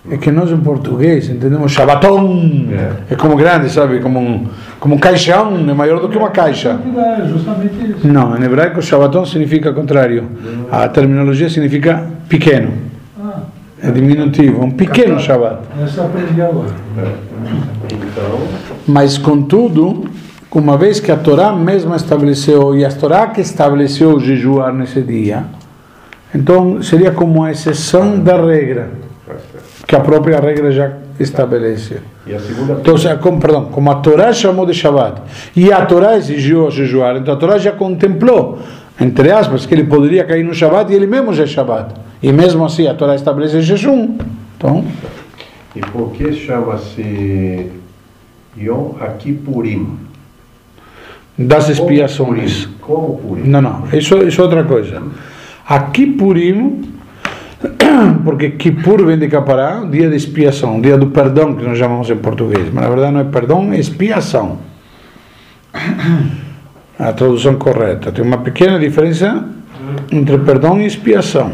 [0.10, 3.14] É que nós em português entendemos Shabbaton, É.
[3.14, 4.00] é como grande, sabe?
[4.00, 4.48] Como um,
[4.80, 6.80] como um caixão, é maior do que uma caixa.
[7.20, 8.08] É justamente isso.
[8.08, 10.24] Não, em hebraico Shabbaton significa o contrário.
[10.72, 12.72] A terminologia significa pequeno,
[13.22, 13.42] Ah,
[13.84, 15.60] é diminutivo, um pequeno Shabbat.
[15.84, 16.70] essa aprendi agora.
[17.92, 18.40] Então,
[18.88, 20.06] Mas, contudo,
[20.52, 25.02] uma vez que a Torá mesma estabeleceu, e a Torá que estabeleceu o jejuar nesse
[25.02, 25.46] dia,
[26.34, 28.90] então seria como a exceção da regra,
[29.86, 31.98] que a própria regra já estabelece.
[32.28, 35.22] Então, como, perdão, como a Torá chamou de Shabbat
[35.56, 38.60] e a Torá exigiu jejuar, então a Torá já contemplou,
[39.00, 41.94] entre aspas, que ele poderia cair no Shabbat e ele mesmo já é Shabbat.
[42.22, 44.18] E mesmo assim a Torá estabelece jejum.
[44.58, 44.84] Então,
[45.76, 47.72] E por que chama-se
[48.58, 50.09] Yom Kippurim?
[51.40, 52.68] Das expiações.
[52.82, 53.50] Como Purim?
[53.50, 55.02] Não, não, isso, isso é outra coisa.
[55.66, 56.82] Aqui Purim,
[58.26, 62.18] porque Kippur vem de Capará, dia de expiação, dia do perdão, que nós chamamos em
[62.18, 64.58] português, mas na verdade não é perdão, é expiação.
[67.00, 68.12] A tradução correta.
[68.12, 69.46] Tem uma pequena diferença
[70.12, 71.54] entre perdão e expiação.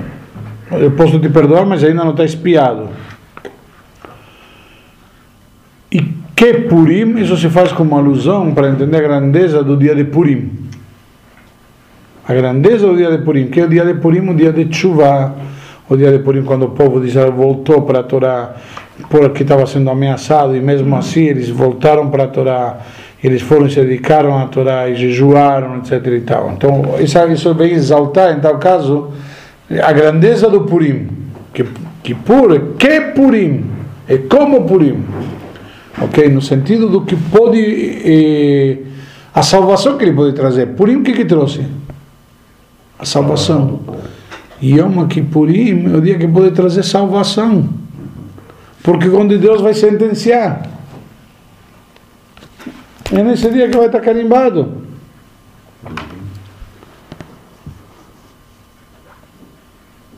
[0.72, 2.90] Eu posso te perdoar, mas ainda não está expiado.
[5.92, 10.04] E que Purim, isso se faz como alusão para entender a grandeza do dia de
[10.04, 10.52] Purim.
[12.28, 14.76] A grandeza do dia de Purim, que é o dia de Purim, o dia de
[14.76, 15.34] chuva,
[15.88, 18.56] o dia de Purim quando o povo de Israel voltou para a Torá,
[19.10, 22.78] porque estava sendo ameaçado, e mesmo assim eles voltaram para a Torá,
[23.24, 26.06] eles foram se dedicaram à Torá e jejuaram, etc.
[26.06, 26.52] E tal.
[26.52, 29.12] Então, isso, isso vem exaltar, em tal caso,
[29.82, 31.08] a grandeza do Purim.
[31.54, 31.64] Que,
[32.04, 32.14] que
[32.78, 33.66] que Purim,
[34.10, 35.04] é como Purim.
[36.02, 36.30] Ok?
[36.30, 38.78] No sentido do que pode, eh,
[39.34, 40.68] a salvação que ele pode trazer.
[40.76, 41.66] Purim, o que que trouxe?
[43.00, 43.80] A salvação.
[44.62, 47.70] Yom Kippurim é o dia que pode trazer salvação.
[48.82, 50.70] Porque quando Deus vai sentenciar.
[53.12, 54.86] É nesse dia que vai estar carimbado.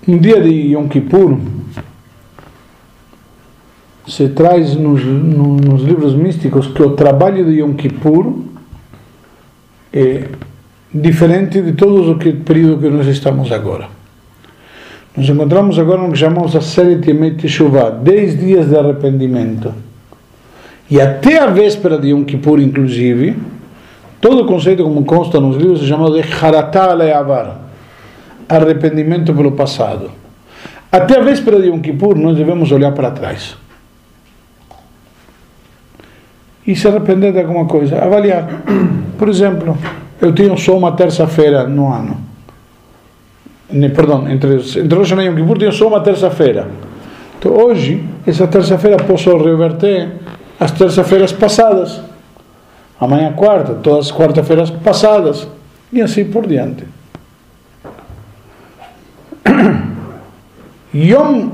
[0.08, 1.38] No dia de Yom Kippur,
[4.18, 8.34] se traz nos, no- nos livros místicos que o trabalho de Yom Kippur
[9.94, 10.24] é
[10.92, 13.90] diferente de todo o que, período que nós estamos agora.
[15.16, 19.72] Nos encontramos agora no que chamamos a série Yemei Teshuvah, 10 dias de arrependimento.
[20.90, 23.36] E até a véspera de Yom Kippur, inclusive,
[24.20, 27.60] todo o conceito como consta nos livros é chamado de Haratá Aleavar,
[28.50, 30.10] arrependimento pelo passado.
[30.92, 33.56] Até a véspera de Yom Kippur, nós devemos olhar para trás.
[36.68, 38.46] E se arrepender de alguma coisa, avaliar.
[39.18, 39.78] Por exemplo,
[40.22, 42.18] eu tenho só uma terça-feira no ano.
[43.96, 46.68] Perdão, entre, entre Hashanah e Yom Kippur tenho só uma terça-feira.
[47.40, 50.10] Então hoje, essa terça-feira posso reverter
[50.60, 52.02] as terça-feiras passadas.
[53.00, 55.48] Amanhã quarta, todas as quarta-feiras passadas.
[55.92, 56.84] E assim por diante.
[60.94, 61.50] Yom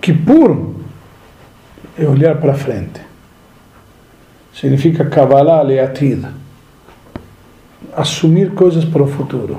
[0.00, 0.74] Kippur
[1.98, 3.05] é olhar para frente.
[4.58, 6.24] Significa Kabbalah Leatid.
[7.94, 9.58] Assumir coisas para o futuro.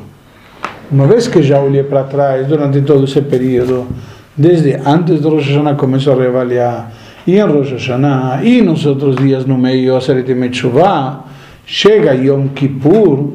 [0.92, 3.88] Uma vez que já olhei para trás durante todo esse período,
[4.36, 6.92] desde antes do Rosh Hashanah começo a reavaliar,
[7.28, 11.26] e em Rosh Hashanah, e nos outros dias no meio, a Seret Shuvah,
[11.64, 13.34] chega Yom Kippur,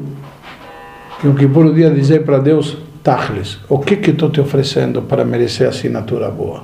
[1.23, 5.23] Yom Kippur o dia dizer para Deus, Tachlis, o que que estou te oferecendo para
[5.23, 6.63] merecer assinatura boa?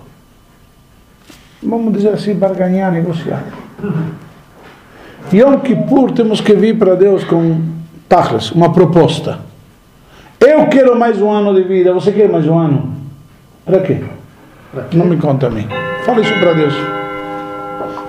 [1.63, 3.45] Vamos dizer assim, barganhar, negociar.
[5.31, 7.61] Yom Kippur temos que vir para Deus com
[8.07, 9.39] Tachlis, uma proposta.
[10.39, 12.93] Eu quero mais um ano de vida, você quer mais um ano?
[13.63, 14.01] Para quê?
[14.93, 15.67] Não me conta a mim.
[16.03, 16.73] Fala isso para Deus.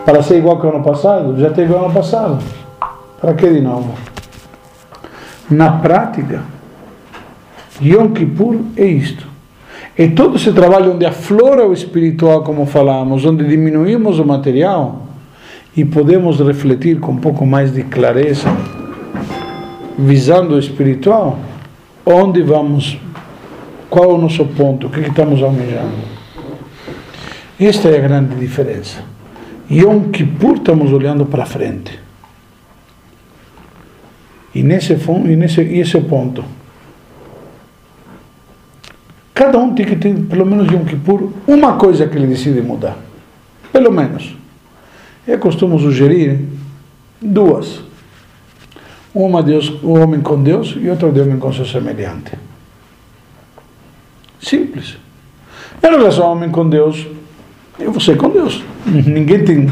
[0.07, 1.39] Para ser igual que o ano passado?
[1.39, 2.39] Já teve o ano passado.
[3.21, 3.93] Para que de novo?
[5.51, 6.43] Na prática,
[7.83, 9.27] Yom Kippur é isto.
[9.99, 15.10] É todo esse trabalho onde aflora o espiritual, como falamos, onde diminuímos o material
[15.77, 18.49] e podemos refletir com um pouco mais de clareza,
[19.99, 21.39] visando o espiritual,
[22.05, 22.99] onde vamos,
[23.89, 25.95] qual é o nosso ponto, o que, que estamos almejando.
[27.59, 29.03] Esta é a grande diferença.
[29.71, 32.01] Yom Kippur estamos olhando para frente.
[34.55, 36.45] E nesse, e nesse e esse é ponto.
[39.33, 42.97] Cada um tem que ter, pelo menos um Kippur, uma coisa que ele decide mudar.
[43.73, 44.40] Pelo menos.
[45.31, 46.41] Eu costumo sugerir
[47.23, 47.81] duas.
[49.15, 52.33] Uma Deus, o homem com Deus e outra de homem com seu semelhante.
[54.41, 54.97] Simples.
[55.81, 57.07] Em relação ao homem com Deus,
[57.79, 58.65] eu vou ser com Deus.
[58.85, 59.71] Ninguém tem,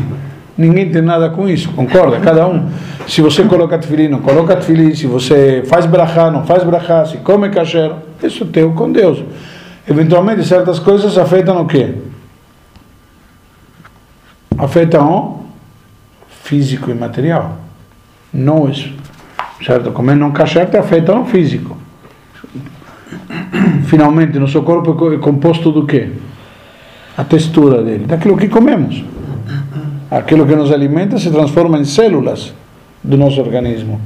[0.56, 2.20] ninguém tem nada com isso, concorda?
[2.20, 2.70] Cada um.
[3.08, 4.94] Se você coloca tefilim, não coloca tefilim.
[4.94, 7.04] Se você faz brachá, não faz brachá.
[7.04, 9.24] Se come kasher, isso é teu com Deus.
[9.88, 11.94] Eventualmente, certas coisas afetam o quê?
[14.56, 15.47] Afetam o
[16.48, 17.58] físico e material.
[18.70, 18.90] Isso.
[19.64, 19.92] Certo?
[19.92, 21.76] Comer não kasher te afeta no físico.
[23.84, 26.10] Finalmente, nosso corpo é co- composto do quê?
[27.16, 29.04] A textura dele, daquilo que comemos.
[30.10, 32.54] Aquilo que nos alimenta se transforma em células
[33.04, 34.00] do nosso organismo.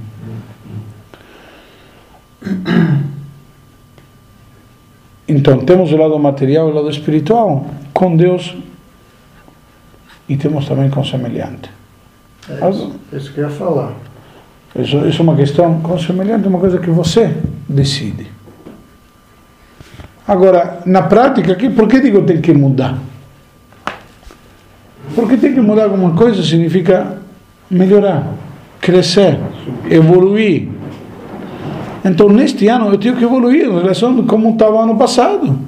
[5.29, 8.55] Então, temos o lado material e o lado espiritual com Deus
[10.29, 11.71] e temos também com semelhante.
[12.49, 13.93] É isso, isso que eu ia falar.
[14.75, 17.37] Isso, isso é uma questão, semelhante é uma coisa que você
[17.69, 18.27] decide.
[20.27, 22.99] Agora, na prática, aqui, por que digo tem que mudar?
[25.15, 27.19] Porque tem que mudar alguma coisa significa
[27.71, 28.29] melhorar,
[28.81, 29.39] crescer,
[29.91, 30.69] evoluir.
[32.05, 35.59] Então, neste ano, eu tenho que evoluir em relação a como estava ano passado.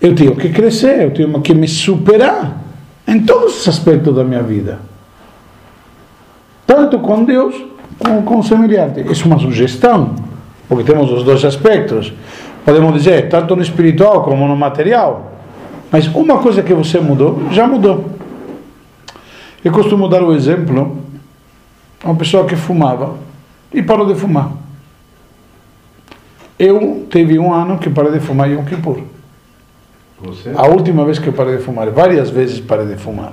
[0.00, 2.62] Eu tenho que crescer, eu tenho que me superar
[3.06, 4.89] em todos os aspectos da minha vida.
[6.70, 7.52] Tanto com Deus
[7.98, 9.00] como com o semelhante.
[9.10, 10.14] Isso é uma sugestão,
[10.68, 12.12] porque temos os dois aspectos.
[12.64, 15.32] Podemos dizer, tanto no espiritual como no material.
[15.90, 18.08] Mas uma coisa que você mudou, já mudou.
[19.64, 20.96] Eu costumo dar o exemplo
[22.04, 23.16] uma pessoa que fumava
[23.74, 24.52] e parou de fumar.
[26.56, 29.00] Eu teve um ano que parei de fumar em Yom Kippur.
[30.20, 30.52] Você?
[30.54, 33.32] A última vez que eu parei de fumar, várias vezes parei de fumar.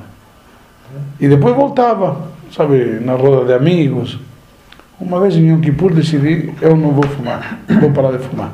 [1.20, 4.20] E depois voltava, sabe, na roda de amigos.
[5.00, 8.52] Uma vez em Yom Kippur decidi, eu não vou fumar, vou parar de fumar.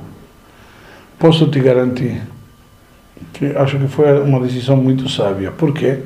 [1.18, 2.22] Posso te garantir
[3.32, 5.52] que acho que foi uma decisão muito sábia.
[5.52, 6.00] Por quê?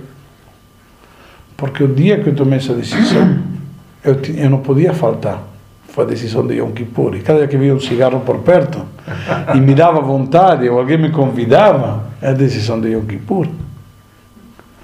[1.56, 3.39] Porque o dia que eu tomei essa decisão,
[4.04, 5.43] eu, eu não podia faltar.
[5.89, 7.15] Foi a decisão de Yom Kippur.
[7.15, 8.86] E cada vez que via um cigarro por perto
[9.56, 13.47] e me dava vontade, ou alguém me convidava, é a decisão de Yom Kippur.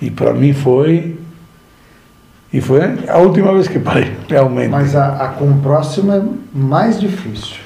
[0.02, 1.20] E para mim foi.
[2.54, 4.70] E foi a última vez que parei, realmente.
[4.70, 6.22] Mas a, a com o próximo é
[6.54, 7.58] mais difícil.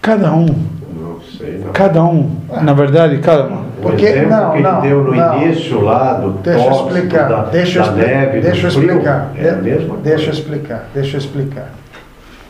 [0.00, 1.58] Cada um, Não sei.
[1.64, 1.72] Não.
[1.72, 2.30] cada um,
[2.62, 3.62] na verdade, cada um.
[3.78, 5.42] O Porque- exemplo não, que ele não, deu no não.
[5.42, 7.28] início lá do Deixa tóxico, explicar.
[7.28, 9.32] da, deixa eu da expli- neve, deixa explicar.
[9.36, 10.84] é a mesma Deixa eu explicar.
[10.94, 11.70] Deixa eu explicar.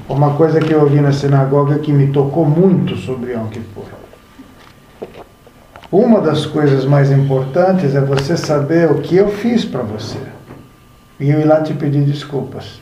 [0.08, 3.84] Uma coisa que eu ouvi na sinagoga que me tocou muito sobre Yom Kippur.
[5.90, 10.18] Uma das coisas mais importantes é você saber o que eu fiz para você.
[11.22, 12.80] E eu ir lá te pedir desculpas.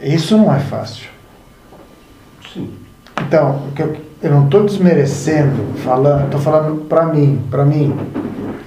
[0.00, 1.08] Isso não é fácil.
[2.54, 2.72] Sim.
[3.22, 3.62] Então,
[4.22, 7.98] eu, não estou desmerecendo, falando, estou falando para mim, para mim.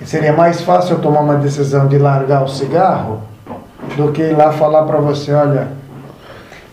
[0.04, 3.22] Seria mais fácil eu tomar uma decisão de largar o cigarro
[3.96, 5.70] do que ir lá falar para você, olha,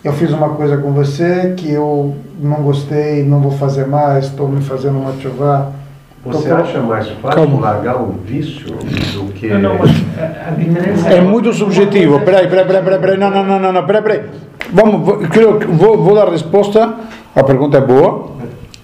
[0.03, 4.49] eu fiz uma coisa com você que eu não gostei, não vou fazer mais, estou
[4.49, 5.76] me fazendo chuva.
[6.27, 7.59] Você acha mais fácil Calma.
[7.59, 9.47] largar um vício do que.
[9.47, 12.19] Não, não, mas a, a diferença É muito subjetivo.
[12.21, 13.17] Peraí, peraí, peraí, peraí.
[13.17, 14.21] Não, não, não, não, não, peraí, peraí.
[14.71, 16.95] Vamos, vou, creio que vou, vou dar resposta.
[17.35, 18.31] A pergunta é boa.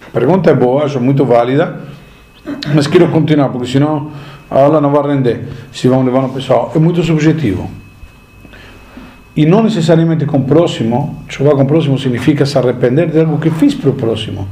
[0.08, 1.82] A pergunta é boa, acho muito válida.
[2.74, 4.12] Mas quero continuar, porque senão
[4.50, 5.48] a aula não vai render.
[5.72, 6.72] Se vão levar no pessoal.
[6.76, 7.70] É muito subjetivo.
[9.36, 11.24] E não necessariamente com o próximo.
[11.28, 14.48] Chorar com o próximo significa se arrepender de algo que fiz para o próximo.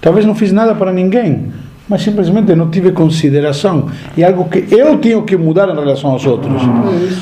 [0.00, 1.52] Talvez não fiz nada para ninguém,
[1.92, 3.90] mas simplesmente não tive consideração.
[4.16, 6.62] E algo que eu tenho que mudar em relação aos outros.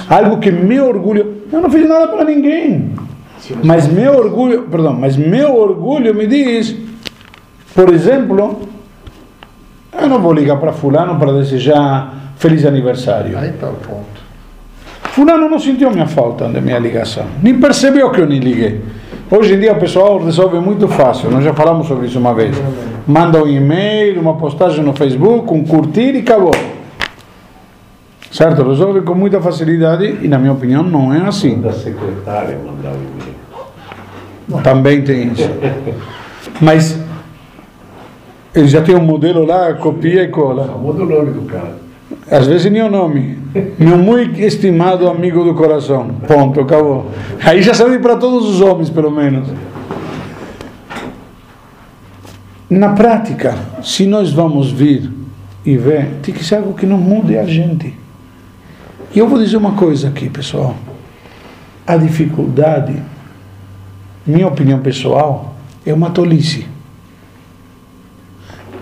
[0.09, 1.43] Algo que meu orgulho.
[1.53, 2.93] Eu não fiz nada para ninguém.
[3.65, 6.77] Mas meu orgulho, perdão, mas meu orgulho me diz,
[7.75, 8.61] por exemplo,
[10.01, 13.37] eu não vou ligar para fulano para desejar feliz aniversário.
[13.37, 14.21] Aí está o ponto.
[15.03, 18.81] Fulano não sentiu minha falta da minha ligação, nem percebeu que eu nem liguei.
[19.31, 22.57] Hoje em dia o pessoal resolve muito fácil, nós já falamos sobre isso uma vez.
[23.07, 26.51] Manda um e-mail, uma postagem no Facebook, um curtir e acabou.
[28.33, 28.69] Certo?
[28.69, 31.61] Resolve com muita facilidade e, na minha opinião, não é assim.
[31.61, 32.97] da secretária mandar o
[34.49, 34.63] e-mail.
[34.65, 35.49] Também tem isso.
[36.61, 36.99] Mas
[38.53, 40.77] ele já tem um modelo lá, copia e cola.
[40.77, 41.90] muda o nome do cara.
[42.31, 43.39] Às vezes nem o nome.
[43.79, 46.09] Meu muito estimado amigo do coração.
[46.27, 47.11] Ponto, acabou.
[47.45, 49.49] Aí já serve para todos os homens, pelo menos.
[52.69, 55.11] Na prática, se nós vamos vir
[55.67, 57.95] e ver, tem que ser algo que não mude a gente.
[59.13, 60.77] E eu vou dizer uma coisa aqui, pessoal.
[61.85, 62.95] A dificuldade,
[64.25, 66.65] minha opinião pessoal, é uma tolice.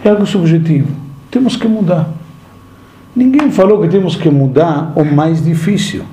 [0.05, 0.95] É algo subjetivo.
[1.31, 2.18] Temos que mudar.
[3.19, 6.05] Ninguém falou que temos que mudar o mais difícil.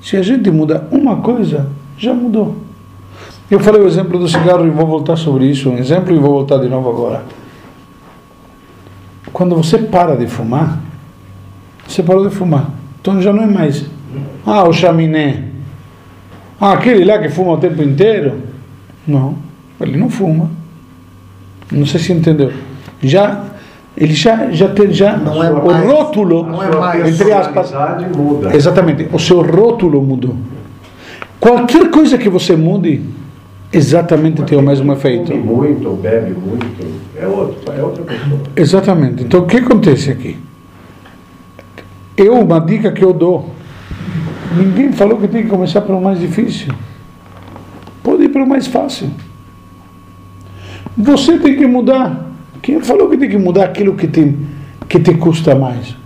[0.00, 2.56] Se a gente muda uma coisa, já mudou.
[3.50, 5.68] Eu falei o exemplo do cigarro e vou voltar sobre isso.
[5.68, 7.24] Um exemplo e vou voltar de novo agora.
[9.34, 10.80] Quando você para de fumar,
[11.86, 12.70] você parou de fumar.
[13.02, 13.84] Então já não é mais.
[14.46, 15.44] Ah, o chaminé.
[16.58, 18.40] Ah, aquele lá que fuma o tempo inteiro.
[19.06, 19.36] Não,
[19.78, 20.48] ele não fuma.
[21.70, 22.50] Não sei se entendeu.
[23.02, 23.44] Já
[24.00, 27.08] ele já já tem já Não é o mais- rótulo não é mais.
[27.20, 27.72] entre aspas
[28.16, 28.54] muda.
[28.54, 30.36] Exatamente, o seu rótulo mudou.
[31.40, 33.00] Qualquer coisa que você mude,
[33.72, 35.30] exatamente tem o mesmo efeito.
[35.32, 36.66] Come muito, bebe muito,
[37.16, 38.40] é, outro, é outra pessoa.
[38.56, 39.24] Exatamente.
[39.24, 40.36] Então o que acontece aqui?
[42.16, 43.50] Eu, uma dica que eu dou.
[44.56, 46.72] Ninguém falou que tem que começar pelo mais difícil.
[48.02, 49.08] Pode ir pelo mais fácil.
[50.96, 52.26] Você tem que mudar.
[52.62, 54.34] Quem falou que tem que mudar aquilo que te,
[54.88, 55.96] que te custa mais?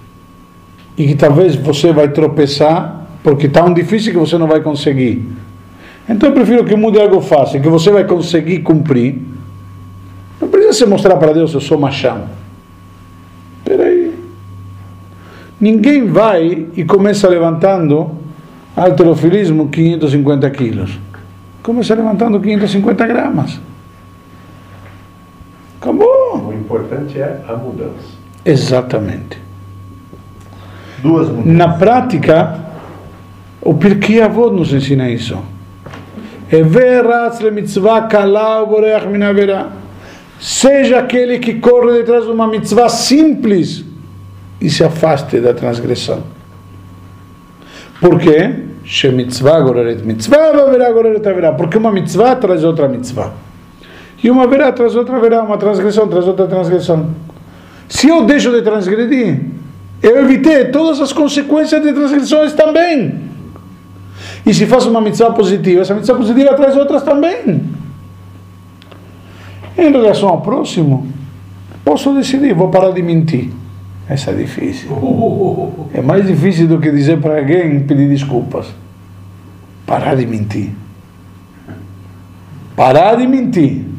[0.97, 5.27] E que talvez você vai tropeçar porque está um difícil que você não vai conseguir.
[6.09, 9.21] Então eu prefiro que mude algo fácil, que você vai conseguir cumprir.
[10.41, 12.25] Não precisa se mostrar para Deus, eu sou machão.
[13.65, 14.13] Peraí.
[15.61, 18.11] Ninguém vai e começa levantando
[18.77, 20.99] alterofilismo 550 quilos.
[21.63, 23.61] Começa levantando 550 gramas.
[25.81, 26.22] Acabou.
[26.73, 28.17] Importante é a mudança.
[28.45, 29.39] Exatamente.
[31.03, 31.53] Duas mudanças.
[31.53, 32.61] Na prática,
[33.61, 35.39] o Pirkei Avot nos ensina isso.
[40.41, 43.85] Seja aquele que corre detrás de uma mitzvah simples
[44.61, 46.23] e se afaste da transgressão.
[48.01, 48.55] Por quê?
[51.57, 53.33] Porque uma mitzvah traz outra mitzvah.
[54.23, 57.11] E uma verá traz outra verá, uma transgressão traz outra transgressão.
[57.89, 59.41] Se eu deixo de transgredir,
[60.03, 63.21] eu evitei todas as consequências de transgressões também.
[64.47, 67.63] E se faço uma mitzvah positiva, essa mitzvah positiva traz outras também.
[69.77, 71.07] Em relação ao próximo,
[71.85, 73.51] posso decidir, vou parar de mentir.
[74.09, 74.91] Essa é difícil.
[75.95, 78.67] É mais difícil do que dizer para alguém pedir desculpas.
[79.87, 80.71] Parar de mentir.
[82.77, 83.92] Parar de mentir.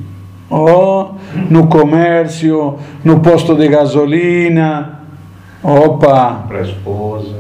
[0.55, 1.15] Oh,
[1.49, 4.99] no comércio, no posto de gasolina.
[5.63, 7.33] Opa, Para a esposa.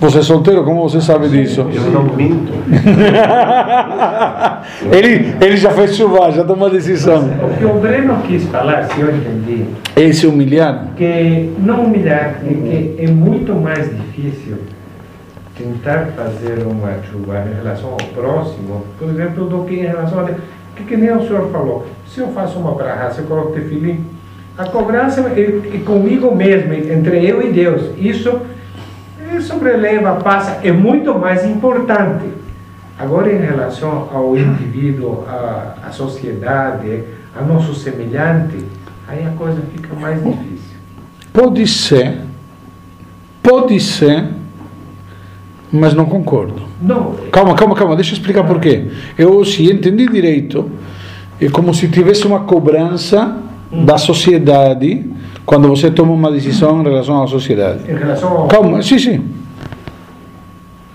[0.00, 1.66] você é solteiro, como você sabe disso?
[1.70, 2.52] Eu não minto.
[4.90, 7.28] ele, ele já fez chuva, já tomou decisão.
[7.42, 9.64] O que o Breno quis falar, se eu entendi,
[9.96, 10.86] Esse humilhar?
[10.96, 14.56] que não humilhar, é que é muito mais difícil
[15.58, 20.28] tentar fazer uma chuva em relação ao próximo, por exemplo, do que em relação a...
[20.86, 24.04] Que, nem o senhor falou, se eu faço uma brahá, se eu coloco tefilim,
[24.56, 27.90] a cobrança é, é comigo mesmo, entre eu e Deus.
[27.98, 28.40] Isso
[29.40, 32.26] sobreleva, passa, é muito mais importante.
[32.98, 37.04] Agora, em relação ao indivíduo, à, à sociedade,
[37.38, 38.64] a nosso semelhante,
[39.06, 40.76] aí a coisa fica mais difícil.
[41.32, 42.18] Pode ser,
[43.42, 44.28] pode ser,
[45.70, 46.67] mas não concordo.
[46.80, 48.84] Não, Calma, calma, calma, deixa eu explicar por quê.
[49.16, 50.70] Eu, se entendi direito,
[51.40, 53.36] é como se tivesse uma cobrança
[53.72, 55.04] da sociedade
[55.44, 57.80] quando você toma uma decisão em relação à sociedade.
[57.88, 58.48] em relação ao...
[58.48, 59.24] Calma, sim, sim.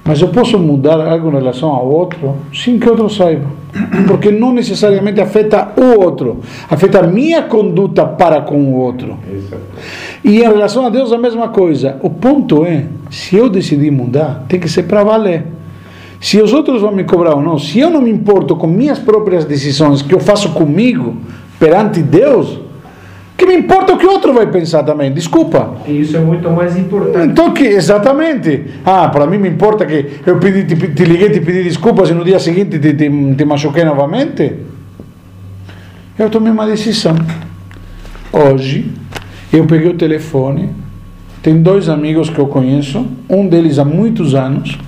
[0.05, 3.47] Mas eu posso mudar algo em relação ao outro sem que o outro saiba.
[4.05, 9.17] Porque não necessariamente afeta o outro, afeta a minha conduta para com o outro.
[9.33, 9.55] Isso
[10.23, 11.97] E em relação a Deus, a mesma coisa.
[12.03, 15.45] O ponto é: se eu decidir mudar, tem que ser para valer.
[16.23, 18.97] Se os outros vão me cobrar ou não, se eu não me importo com minhas
[18.97, 21.17] próprias decisões que eu faço comigo
[21.59, 22.61] perante Deus,
[23.37, 25.11] que me importa o que o outro vai pensar também.
[25.11, 25.75] Desculpa.
[25.85, 27.27] E isso é muito mais importante.
[27.27, 28.67] Então, que, exatamente.
[28.85, 32.13] Ah, para mim me importa que eu pedi, te, te liguei te pedi desculpas e
[32.13, 34.49] no dia seguinte te, te, te machuquei novamente.
[36.17, 37.17] Eu tomei uma decisão.
[38.31, 38.89] Hoje,
[39.51, 40.69] eu peguei o telefone.
[41.41, 44.79] Tem dois amigos que eu conheço, um deles há muitos anos.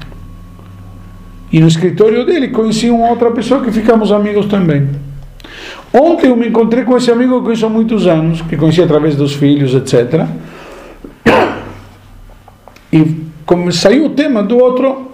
[1.52, 4.90] E no escritório dele conheci uma outra pessoa que ficamos amigos também.
[5.94, 8.82] Ontem eu me encontrei com esse amigo que eu conheço há muitos anos, que conheci
[8.82, 10.28] através dos filhos, etc.
[12.92, 15.12] E como saiu o tema do outro,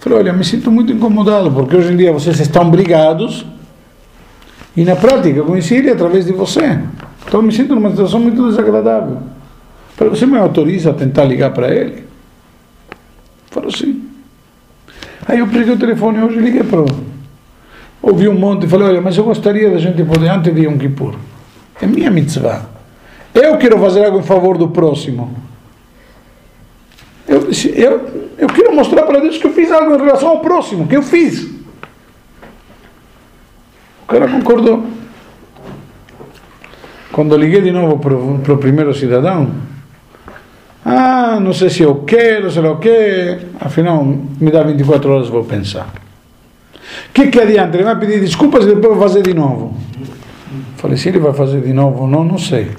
[0.00, 3.46] falei, olha, me sinto muito incomodado, porque hoje em dia vocês estão brigados
[4.76, 6.78] e na prática conheci ele através de você.
[7.26, 9.18] Então me sinto numa situação muito desagradável.
[9.96, 12.04] Falei, você me autoriza a tentar ligar para ele?
[13.50, 13.97] Falou sim.
[15.28, 16.86] Aí eu peguei o telefone hoje e liguei para.
[18.00, 20.78] Ouvi um monte e falei, olha, mas eu gostaria da gente poder, antes de Yom
[20.78, 21.14] Kippur,
[21.82, 22.66] é minha mitzvah.
[23.34, 25.36] Eu quero fazer algo em favor do próximo.
[27.26, 30.86] Eu, eu, eu quero mostrar para Deus que eu fiz algo em relação ao próximo,
[30.86, 31.42] que eu fiz.
[34.04, 34.86] O cara concordou.
[37.12, 39.50] Quando liguei de novo para o primeiro cidadão,
[40.84, 45.28] ah, não sei se eu quero, sei lá o quê, afinal, me dá 24 horas,
[45.28, 45.92] vou pensar.
[47.08, 47.76] O que, que adianta?
[47.76, 49.76] Ele vai pedir desculpas e depois vai fazer de novo.
[50.76, 52.70] Falei, se ele vai fazer de novo ou não, não sei.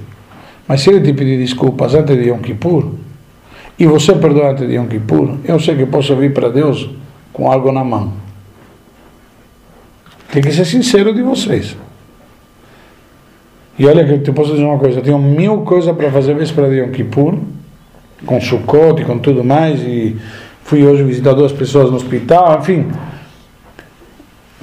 [0.67, 2.91] Mas se ele te pedir desculpas antes de Yom Kippur,
[3.77, 6.89] e você perdoar antes de Yom Kippur, eu sei que posso vir para Deus
[7.31, 8.13] com algo na mão.
[10.31, 11.75] Tem que ser sincero de vocês.
[13.77, 16.33] E olha que eu te posso dizer uma coisa, eu tenho mil coisas para fazer
[16.35, 17.37] véspera de Yom Kippur,
[18.25, 20.17] com Sukkot e com tudo mais, e
[20.63, 22.87] fui hoje visitar duas pessoas no hospital, enfim.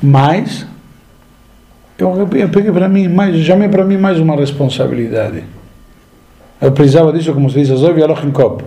[0.02, 0.66] Mas
[1.98, 5.44] eu, eu peguei para mim mais, chamei para mim mais uma responsabilidade.
[6.60, 8.64] Eu precisava disso, como se diz, Azov em copo.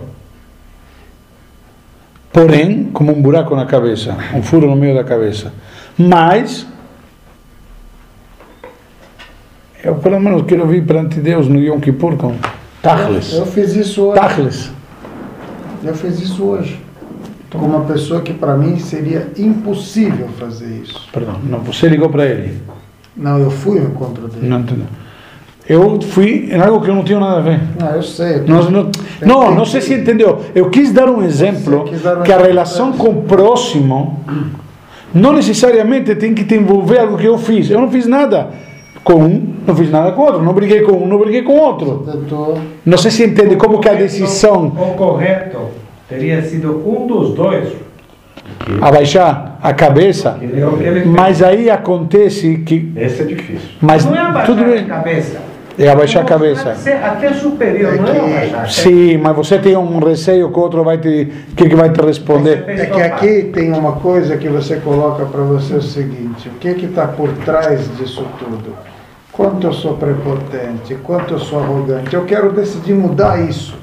[2.32, 5.52] Porém, como um buraco na cabeça, um furo no meio da cabeça.
[5.98, 6.66] Mas,
[9.82, 12.36] eu pelo menos quero vir perante Deus no Yom Kippur com
[12.82, 13.32] Tachles.
[13.32, 14.20] Eu fiz isso hoje.
[15.82, 16.78] Eu fiz isso hoje.
[17.50, 21.08] Com uma pessoa que para mim seria impossível fazer isso.
[21.12, 22.58] Perdão, não, você ligou para ele.
[23.16, 24.46] Não, eu fui ao encontro dele.
[24.46, 24.86] Não entendeu.
[25.68, 27.60] Eu fui em algo que eu não tinha nada a ver.
[27.80, 28.40] Ah, eu sei.
[28.40, 28.90] Não, não,
[29.24, 30.44] não, não sei se entendeu.
[30.54, 34.24] Eu quis dar um exemplo dar um que a relação com o próximo
[35.14, 37.70] não necessariamente tem que te envolver algo que eu fiz.
[37.70, 38.50] Eu não fiz nada
[39.04, 40.42] com um, não fiz nada com outro.
[40.42, 42.04] Não briguei com um, não briguei com outro.
[42.84, 45.58] Não sei se entende como que a decisão O correto
[46.08, 47.68] teria sido um dos dois.
[48.80, 53.68] abaixar a cabeça, É mas aí acontece que, Esse é difícil.
[53.80, 55.38] mas não é abaixar tudo a bem, cabeça.
[55.78, 56.70] é abaixar a cabeça.
[57.02, 58.70] Até superior, É não é que- abaixar.
[58.70, 62.00] Sim, mas você tem um receio que o outro vai te, que, que vai te
[62.04, 62.64] responder.
[62.66, 66.74] É que aqui tem uma coisa que você coloca para você o seguinte: o que
[66.74, 68.74] que está por trás disso tudo?
[69.32, 72.14] Quanto eu sou prepotente, quanto eu sou arrogante.
[72.14, 73.74] Eu quero decidir mudar isso.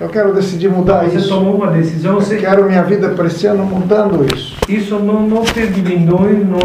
[0.00, 1.28] Eu quero decidir mudar Você isso.
[1.28, 4.56] tomou uma decisão, Eu você, quero minha vida para esse ano mudando isso.
[4.68, 6.60] isso não, não te diminui, não.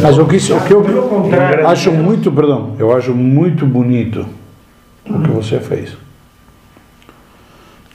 [0.00, 1.66] Mas o que, o que Pelo eu contrário.
[1.68, 4.24] acho muito, perdão, eu acho muito bonito
[5.06, 5.90] o que você fez.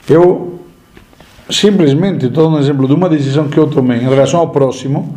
[0.08, 0.60] Eu
[1.50, 5.16] simplesmente estou um exemplo de uma decisão que eu tomei em relação ao próximo,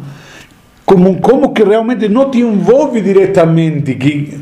[0.91, 4.37] como, como que realmente não te envolve diretamente, que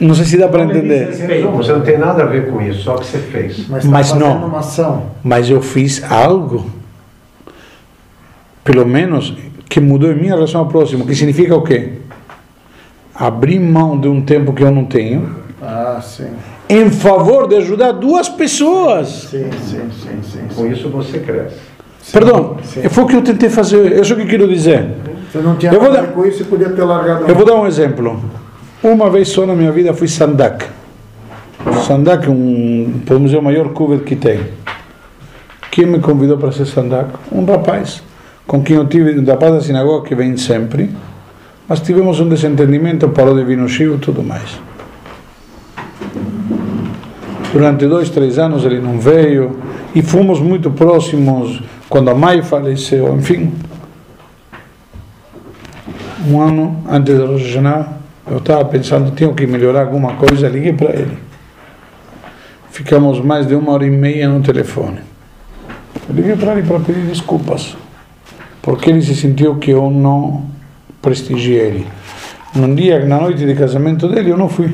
[0.00, 1.10] não sei se dá para entender,
[1.44, 3.68] Não, você não tem nada a ver com isso, só que você fez.
[3.68, 4.46] Mas está Mas não.
[4.46, 5.10] uma ação.
[5.22, 6.70] mas eu fiz algo,
[8.64, 9.34] pelo menos,
[9.68, 11.92] que mudou em minha relação ao próximo, que significa o quê?
[13.14, 16.28] Abrir mão de um tempo que eu não tenho, Ah, sim.
[16.66, 19.28] em favor de ajudar duas pessoas.
[19.30, 20.40] Sim, sim, sim, sim.
[20.56, 20.70] Com sim.
[20.72, 21.56] isso você cresce.
[22.10, 22.88] Perdão, sim.
[22.88, 24.88] foi o que eu tentei fazer, é isso que eu quero dizer.
[25.30, 27.24] Você não tinha Eu vou dar- com isso podia ter largado.
[27.28, 28.20] Eu vou dar um exemplo.
[28.82, 30.64] Uma vez só na minha vida fui Sandak.
[31.86, 34.40] Sandak é um, podemos dizer, o maior cover que tem.
[35.70, 37.10] Quem me convidou para ser Sandak?
[37.30, 38.02] Um rapaz
[38.46, 40.90] com quem eu tive, um rapaz da sinagoga que vem sempre,
[41.68, 44.58] mas tivemos um desentendimento, parou de vir no Chivo e tudo mais.
[47.52, 49.58] Durante dois, três anos ele não veio
[49.94, 53.52] e fomos muito próximos quando a mãe faleceu, enfim.
[56.26, 57.88] Um ano antes Rosh Hashanah,
[58.30, 61.18] eu estava pensando, tinha que melhorar alguma coisa, liguei para ele.
[62.70, 65.00] Ficamos mais de uma hora e meia no telefone.
[66.08, 67.76] Eu liguei para ele para pedir desculpas,
[68.60, 70.44] porque ele se sentiu que eu não
[71.00, 71.86] prestigiei ele.
[72.54, 74.72] Num dia, na noite de casamento dele, eu não fui.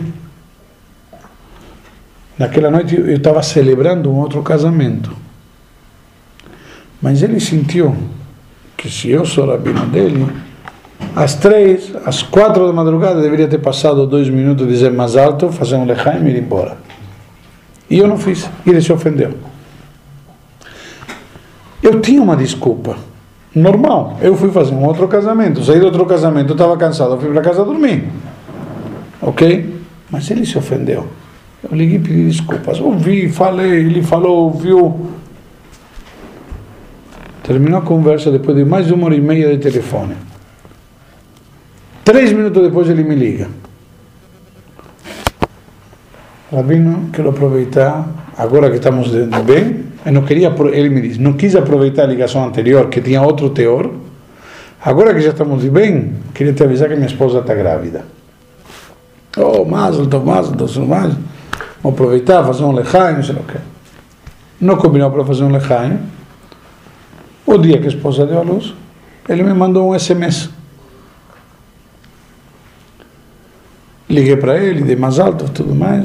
[2.38, 5.16] Naquela noite eu estava celebrando um outro casamento.
[7.00, 7.96] Mas ele sentiu
[8.76, 10.26] que se eu sou rabino dele,
[11.14, 15.76] às três, às quatro da madrugada, deveria ter passado dois minutos, dizer mais alto, fazer
[15.76, 16.76] um lechaim e ir embora.
[17.88, 18.48] E eu não fiz.
[18.66, 19.32] Ele se ofendeu.
[21.82, 22.96] Eu tinha uma desculpa.
[23.54, 24.18] Normal.
[24.20, 25.64] Eu fui fazer um outro casamento.
[25.64, 28.04] Saí do outro casamento, estava cansado, fui para casa dormir.
[29.22, 29.74] Ok?
[30.10, 31.06] Mas ele se ofendeu.
[31.62, 32.80] Eu liguei e pedi desculpas.
[32.80, 35.10] Ouvi, falei, ele falou, ouviu.
[37.42, 40.14] Terminou a conversa depois de mais uma hora e meia de telefone.
[42.06, 43.48] Três minutos depois ele me liga.
[46.52, 48.06] Rabino, quero aproveitar,
[48.38, 49.10] agora que estamos
[49.44, 53.20] bem, eu não queria, ele me disse, não quis aproveitar a ligação anterior, que tinha
[53.20, 53.90] outro teor,
[54.84, 58.04] agora que já estamos bem, queria te avisar que minha esposa está grávida.
[59.36, 61.12] Oh, Mazel tov, Mazel tov, mais.
[61.82, 63.58] Vamos aproveitar, fazer um lechaim, não sei o quê.
[64.60, 65.98] Não combinou para fazer um lechaim.
[67.44, 68.72] O dia que a esposa deu a luz,
[69.28, 70.54] ele me mandou um SMS.
[74.08, 76.04] Liguei para ele, dei mais alto, tudo mais.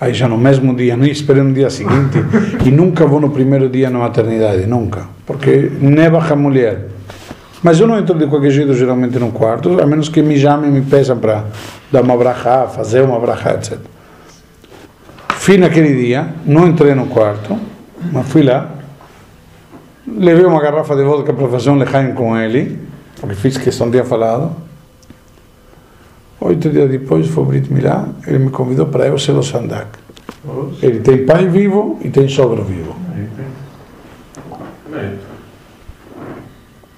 [0.00, 2.18] Aí já no mesmo dia, nem esperei no dia seguinte.
[2.64, 5.06] e nunca vou no primeiro dia na maternidade, nunca.
[5.26, 6.88] Porque neva a mulher.
[7.62, 10.70] Mas eu não entro de qualquer jeito, geralmente, no quarto, a menos que me chamem
[10.70, 11.46] e me peçam para
[11.90, 13.78] dar uma brachá, fazer uma brachá, etc.
[15.30, 17.58] Fui naquele dia, não entrei no quarto,
[18.12, 18.70] mas fui lá,
[20.06, 22.78] levei uma garrafa de vodka para fazer um lechaim com ele,
[23.20, 24.54] porque fiz questão de ter falado.
[26.46, 29.98] Oito dias depois foi o Brit Milá, ele me convidou para eu ser o Sandak.
[30.80, 32.94] Ele tem pai vivo e tem sogro vivo.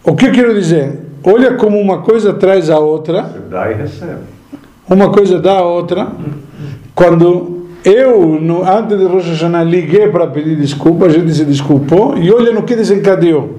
[0.05, 0.99] O que eu quero dizer?
[1.25, 4.21] Olha como uma coisa traz a outra, Você dá e recebe.
[4.89, 6.09] uma coisa dá a outra.
[6.95, 12.19] Quando eu, no, antes de Rosh Hashanah, liguei para pedir desculpa, a gente se desculpou,
[12.19, 13.41] e olha no que desencadeou.
[13.41, 13.57] Ou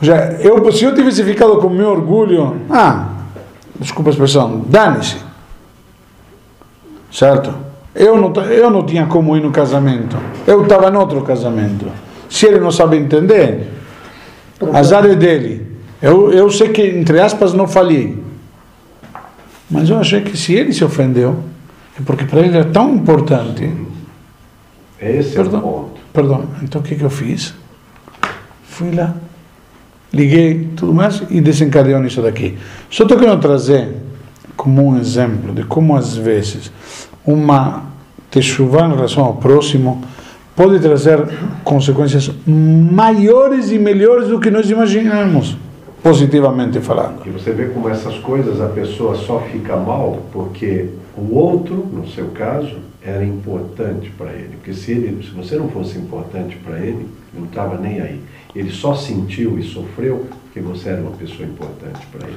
[0.00, 3.09] seja, eu, se eu tivesse ficado com meu orgulho, ah,
[3.80, 5.16] desculpa a expressão, dane-se.
[7.10, 7.52] Certo?
[7.94, 10.16] Eu não, eu não tinha como ir no casamento.
[10.46, 11.86] Eu estava em outro casamento.
[12.28, 13.68] Se ele não sabe entender,
[14.72, 15.66] azar é dele.
[16.00, 18.22] Eu, eu sei que, entre aspas, não falhei.
[19.68, 21.36] Mas eu achei que se ele se ofendeu,
[21.98, 23.70] é porque para ele é tão importante.
[25.00, 25.60] Esse é o Perdão.
[25.60, 26.00] ponto.
[26.12, 27.54] Perdão, então o que, que eu fiz?
[28.64, 29.14] Fui lá,
[30.12, 32.56] liguei, tudo mais e desencadeou nisso daqui.
[32.90, 33.88] Só estou querendo trazer
[34.56, 36.70] como um exemplo de como às vezes
[37.24, 37.84] uma
[38.30, 40.02] techuvá em relação ao próximo
[40.54, 41.18] pode trazer
[41.64, 45.56] consequências maiores e melhores do que nós imaginamos,
[46.02, 47.22] positivamente falando.
[47.24, 52.06] E você vê como essas coisas a pessoa só fica mal porque o outro, no
[52.08, 54.56] seu caso, era importante para ele.
[54.56, 58.20] Porque se, ele, se você não fosse importante para ele, não estava nem aí.
[58.54, 62.36] Ele só sentiu e sofreu porque você era uma pessoa importante para ele.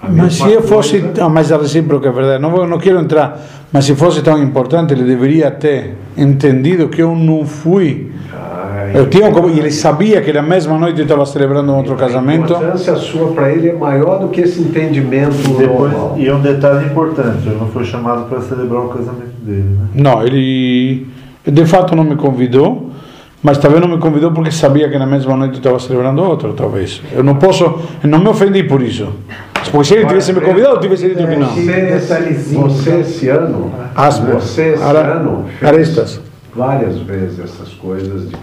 [0.00, 2.78] A Mas se eu fosse, coisa- ah, mas a recíproca é verdade, não, vou- não
[2.78, 3.40] quero entrar,
[3.72, 8.12] mas se fosse tão importante, ele deveria ter entendido que eu não fui.
[8.32, 11.94] Ai, Eu tinha, como- ele sabia que na mesma noite eu estava celebrando um outro
[11.94, 12.52] A casamento.
[12.52, 16.14] importância sua para ele é maior do que esse entendimento Depois, normal.
[16.16, 19.86] e um detalhe importante, ele não foi chamado para celebrar o casamento dele, né?
[19.94, 21.06] Não, ele
[21.44, 22.87] de fato não me convidou,
[23.42, 26.52] mas também não me convidou porque sabia que na mesma noite eu estava celebrando outro,
[26.54, 27.00] talvez.
[27.12, 29.12] Eu não posso, não me ofendi por isso.
[29.70, 31.48] Porque se ele tivesse me convidado, eu tivesse dito que não.
[31.48, 34.42] Você, você esse ano, Aspas.
[34.44, 36.20] você esse Ara- ano fez arestas.
[36.54, 38.36] várias vezes essas coisas de-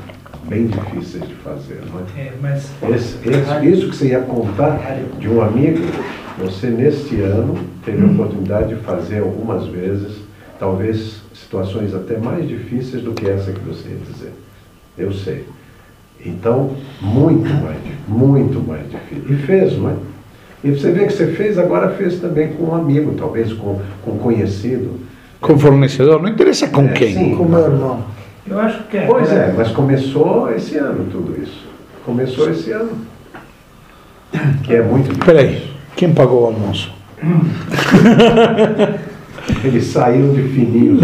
[0.48, 2.28] bem difíceis de fazer, não é?
[2.28, 4.80] É, mas Esse, esse- isso que você ia contar
[5.20, 5.80] de um amigo,
[6.38, 10.18] você neste ano teve a oportunidade de fazer algumas vezes,
[10.60, 14.34] talvez situações até mais difíceis do que essa que você ia dizer.
[14.98, 15.46] Eu sei.
[16.26, 16.72] Então,
[17.02, 17.78] muito mais,
[18.08, 19.24] muito mais difícil.
[19.30, 19.93] E fez, não é?
[20.64, 24.12] E você vê que você fez, agora fez também com um amigo, talvez com, com
[24.12, 25.00] um conhecido.
[25.39, 27.14] Com fornecedor, não interessa com É, quem.
[27.14, 27.36] sim.
[27.36, 28.04] Com meu irmão.
[28.48, 29.06] eu acho que é.
[29.06, 31.66] Pois é, mas começou esse ano tudo isso.
[32.04, 32.91] Começou esse ano.
[34.64, 35.20] Que é muito difícil.
[35.22, 36.91] Espera aí, quem pagou o almoço?
[39.64, 41.00] Eles saíram de fininho.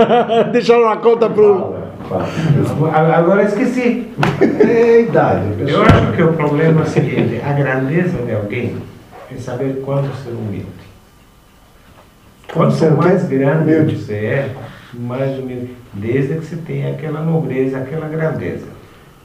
[0.52, 1.54] Deixaram a conta pro.
[1.54, 1.81] Fala, fala.
[2.20, 4.08] Agora- Agora esqueci.
[4.60, 5.42] É idade.
[5.66, 8.76] Eu acho que o problema é o seguinte: a grandeza de alguém
[9.30, 10.66] é saber quando ser humilde.
[12.52, 13.96] Quanto mais grande Humilde.
[13.96, 14.50] você é,
[14.94, 15.70] mais humilde.
[15.94, 18.66] Desde que você tenha aquela nobreza, aquela grandeza.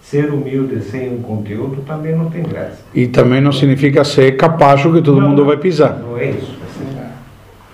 [0.01, 2.77] Ser humilde sem um conteúdo também não tem graça.
[2.93, 5.99] E também não significa ser capacho que todo Não, mundo vai pisar.
[5.99, 6.55] Não é isso.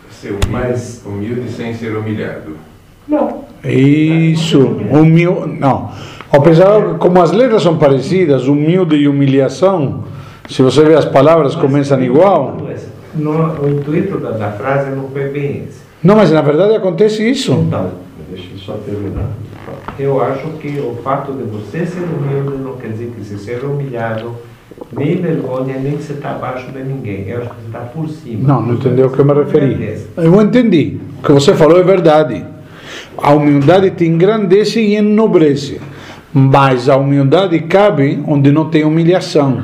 [0.09, 2.57] Ser humilde, Mas- humilde sem ser humilhado.
[3.07, 3.43] Não.
[3.64, 4.59] Isso,
[4.91, 5.57] humilde.
[5.59, 5.91] Não.
[6.32, 10.03] Apesar, como as letras são parecidas, humilde e humilhação,
[10.49, 12.57] se você vê as palavras começam igual.
[13.16, 15.82] No, o intuito da, da frase não foi bem esse.
[16.03, 17.53] Não, mas na verdade acontece isso.
[17.53, 17.91] Então,
[18.30, 19.28] Deixa eu só terminar.
[19.99, 23.68] eu acho que o fato de você ser humilde não quer dizer que você seja
[23.68, 24.34] humilhado,
[24.91, 27.28] nem vergonha, nem que você está abaixo de ninguém.
[27.28, 28.47] Eu acho que você está por cima.
[28.47, 29.99] Não, não entendeu o que eu me referi.
[30.18, 30.97] Eu entendi.
[31.20, 32.43] O que você falou é verdade.
[33.18, 35.80] A humildade te engrandece e enobrece.
[36.34, 39.64] Mas a humildade cabe onde não tem humilhação.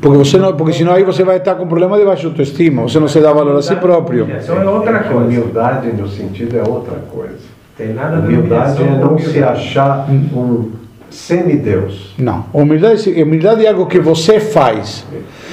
[0.00, 3.00] Porque, você não, porque senão aí você vai estar com problema de baixa autoestima, você
[3.00, 4.24] não se dá valor a si próprio.
[4.24, 5.24] Humilhação é outra coisa.
[5.24, 7.56] humildade no sentido é outra coisa.
[7.76, 10.70] Tem nada de Humildade é não se achar um
[11.16, 12.14] semideus.
[12.18, 12.44] Não.
[12.52, 15.04] Humildade, humildade é algo que você faz.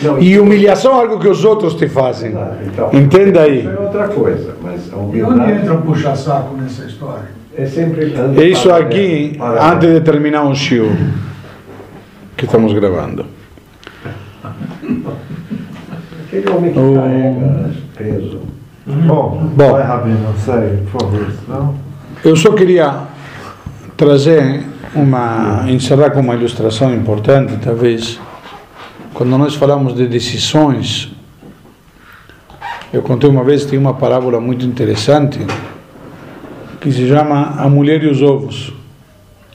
[0.01, 2.33] Não, E humilhação é algo que os outros te fazem.
[2.67, 3.65] Então, Entenda aí.
[3.65, 7.31] É outra coisa, mas a E onde humildade entra o puxa-saco nessa história?
[7.55, 8.13] é sempre...
[8.37, 9.75] É isso aqui, Paralelo.
[9.75, 10.89] antes de terminar um show
[12.35, 13.25] que estamos gravando.
[16.27, 18.39] Aquele homem que O- carrega peso.
[18.85, 19.71] Bom, Bom.
[19.71, 21.27] vai, Rabino, segue, por favor.
[21.45, 21.75] Senão...
[22.25, 22.93] Eu só queria
[23.95, 24.61] trazer
[24.95, 28.19] uma, encerrar com uma ilustração importante, talvez.
[29.13, 31.11] Quando nós falamos de decisões,
[32.91, 35.39] eu contei uma vez, tem uma parábola muito interessante,
[36.81, 38.73] que se chama A Mulher e os Ovos.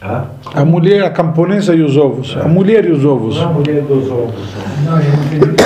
[0.01, 0.27] Ah?
[0.55, 2.37] A mulher, a camponesa e os ovos.
[2.37, 3.37] A mulher e os ovos.
[3.37, 4.55] Não é a mulher dos ovos.
[4.85, 5.57] Não, eu não entendi.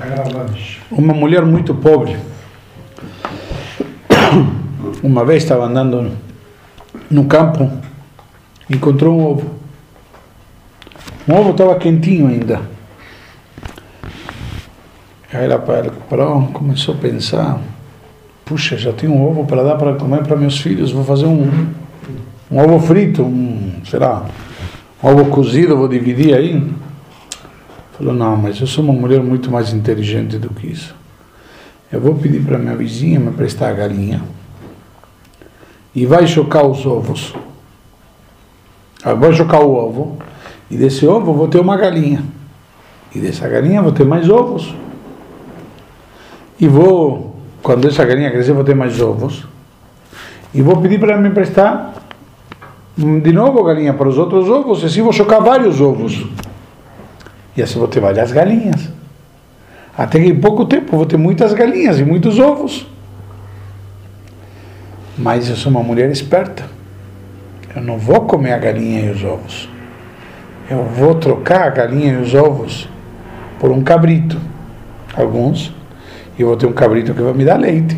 [0.00, 0.52] Gravando.
[0.90, 2.16] Uma mulher muito pobre.
[5.02, 6.12] Uma vez estava andando
[7.10, 7.70] no campo,
[8.68, 9.50] encontrou um ovo.
[11.26, 12.60] O ovo estava quentinho ainda.
[15.32, 17.60] Aí ela parou, começou a pensar:
[18.44, 21.68] puxa, já tenho um ovo para dar para comer para meus filhos, vou fazer um,
[22.50, 24.26] um ovo frito, um, sei lá,
[25.02, 26.66] um ovo cozido, vou dividir aí.
[27.98, 30.94] Falou, não, mas eu sou uma mulher muito mais inteligente do que isso.
[31.92, 34.22] Eu vou pedir para minha vizinha me prestar a galinha
[35.94, 37.34] e vai chocar os ovos.
[39.04, 40.18] Eu vou chocar o ovo
[40.70, 42.22] e desse ovo vou ter uma galinha.
[43.14, 44.74] E dessa galinha vou ter mais ovos.
[46.60, 49.46] E vou, quando essa galinha crescer, vou ter mais ovos.
[50.52, 51.94] E vou pedir para me emprestar
[52.98, 56.26] hum, de novo galinha para os outros ovos, e assim vou chocar vários ovos.
[57.56, 58.88] E assim vou ter várias galinhas.
[59.96, 62.86] Até que em pouco tempo vou ter muitas galinhas e muitos ovos.
[65.16, 66.64] Mas eu sou uma mulher esperta.
[67.74, 69.68] Eu não vou comer a galinha e os ovos.
[70.70, 72.88] Eu vou trocar a galinha e os ovos
[73.58, 74.38] por um cabrito.
[75.14, 75.74] Alguns.
[76.38, 77.96] E vou ter um cabrito que vai me dar leite.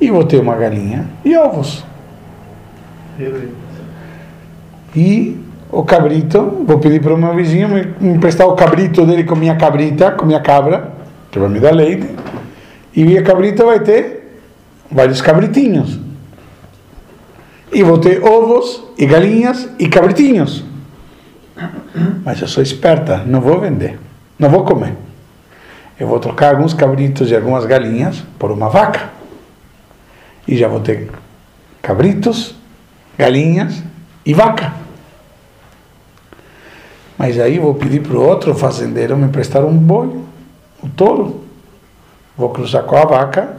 [0.00, 1.84] E vou ter uma galinha e ovos.
[4.94, 5.38] E
[5.70, 9.56] o cabrito, vou pedir para o meu vizinho me emprestar o cabrito dele com minha
[9.56, 10.92] cabrita, com minha cabra,
[11.30, 12.08] que vai me dar leite.
[12.94, 14.38] E a cabrita vai ter
[14.90, 16.05] vários cabritinhos.
[17.72, 20.64] E vou ter ovos e galinhas e cabritinhos.
[22.24, 23.98] Mas eu sou esperta, não vou vender,
[24.38, 24.94] não vou comer.
[25.98, 29.10] Eu vou trocar alguns cabritos e algumas galinhas por uma vaca.
[30.46, 31.10] E já vou ter
[31.80, 32.54] cabritos,
[33.16, 33.82] galinhas
[34.24, 34.72] e vaca.
[37.16, 40.20] Mas aí vou pedir para o outro fazendeiro me emprestar um boi,
[40.82, 41.44] um touro.
[42.36, 43.56] Vou cruzar com a vaca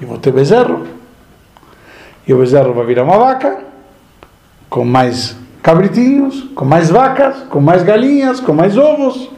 [0.00, 0.86] e vou ter bezerro.
[2.26, 3.58] E o bezerro vai virar uma vaca,
[4.68, 9.30] com mais cabritinhos, com mais vacas, com mais galinhas, com mais ovos.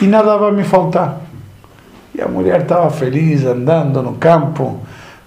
[0.00, 1.20] E nada vai me faltar.
[2.14, 4.80] E a mulher estava feliz andando no campo,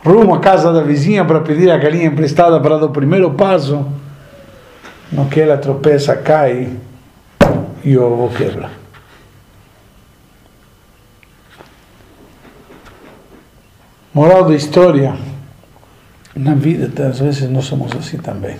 [0.05, 3.85] rumo à casa da vizinha para pedir a galinha emprestada para dar o primeiro passo.
[5.11, 6.69] No que ela tropeça, cai
[7.83, 8.69] e o ovo quebra.
[14.13, 15.15] Moral da história:
[16.37, 18.55] na vida, às vezes, nós somos assim também.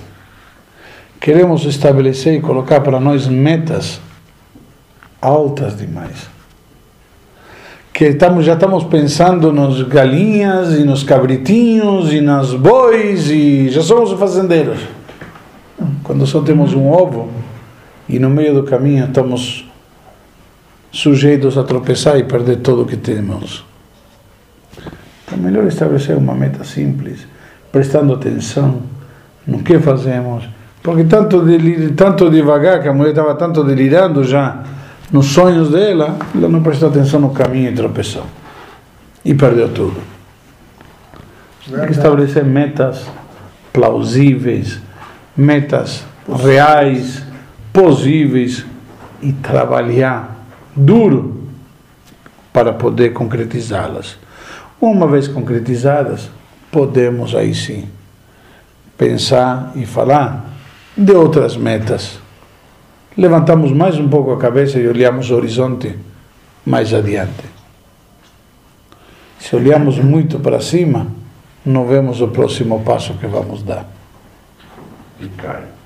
[1.20, 4.00] Queremos estabelecer e colocar para nós metas
[5.22, 6.30] altas demais.
[7.92, 13.82] Que estamos, já estamos pensando nos galinhas e nos cabritinhos e nas bois e já
[13.82, 14.80] somos fazendeiros.
[16.04, 17.30] Quando só temos um ovo
[18.08, 19.68] e no meio do caminho estamos
[20.92, 23.66] sujeitos a tropeçar e perder tudo o que temos.
[25.32, 27.28] É melhor estabelecer uma meta simples,
[27.72, 28.82] prestando atenção
[29.46, 30.44] no que fazemos.
[30.82, 34.64] Porque tanto, delir, tanto devagar, que a mulher estava tanto delirando já
[35.12, 38.26] nos sonhos dela, ela não prestou atenção no caminho e tropeçou.
[39.24, 39.98] E perdeu tudo.
[41.70, 43.06] Tem que estabelecer metas
[43.74, 44.80] plausíveis,
[45.36, 46.06] metas
[46.44, 47.24] reais,
[47.74, 48.66] possíveis
[49.22, 50.36] e trabalhar
[50.76, 51.44] duro
[52.54, 54.18] para poder concretizá-las.
[54.80, 56.30] Uma vez concretizadas,
[56.72, 57.90] podemos aí sim
[58.98, 60.46] pensar e falar
[60.96, 62.20] de outras metas.
[63.18, 65.98] Levantamos mais um pouco a cabeça e olhamos o horizonte
[66.66, 67.46] mais adiante.
[69.40, 71.08] Se olhamos muito para cima,
[71.66, 73.86] não vemos o próximo passo que vamos dar.
[75.20, 75.77] E cai.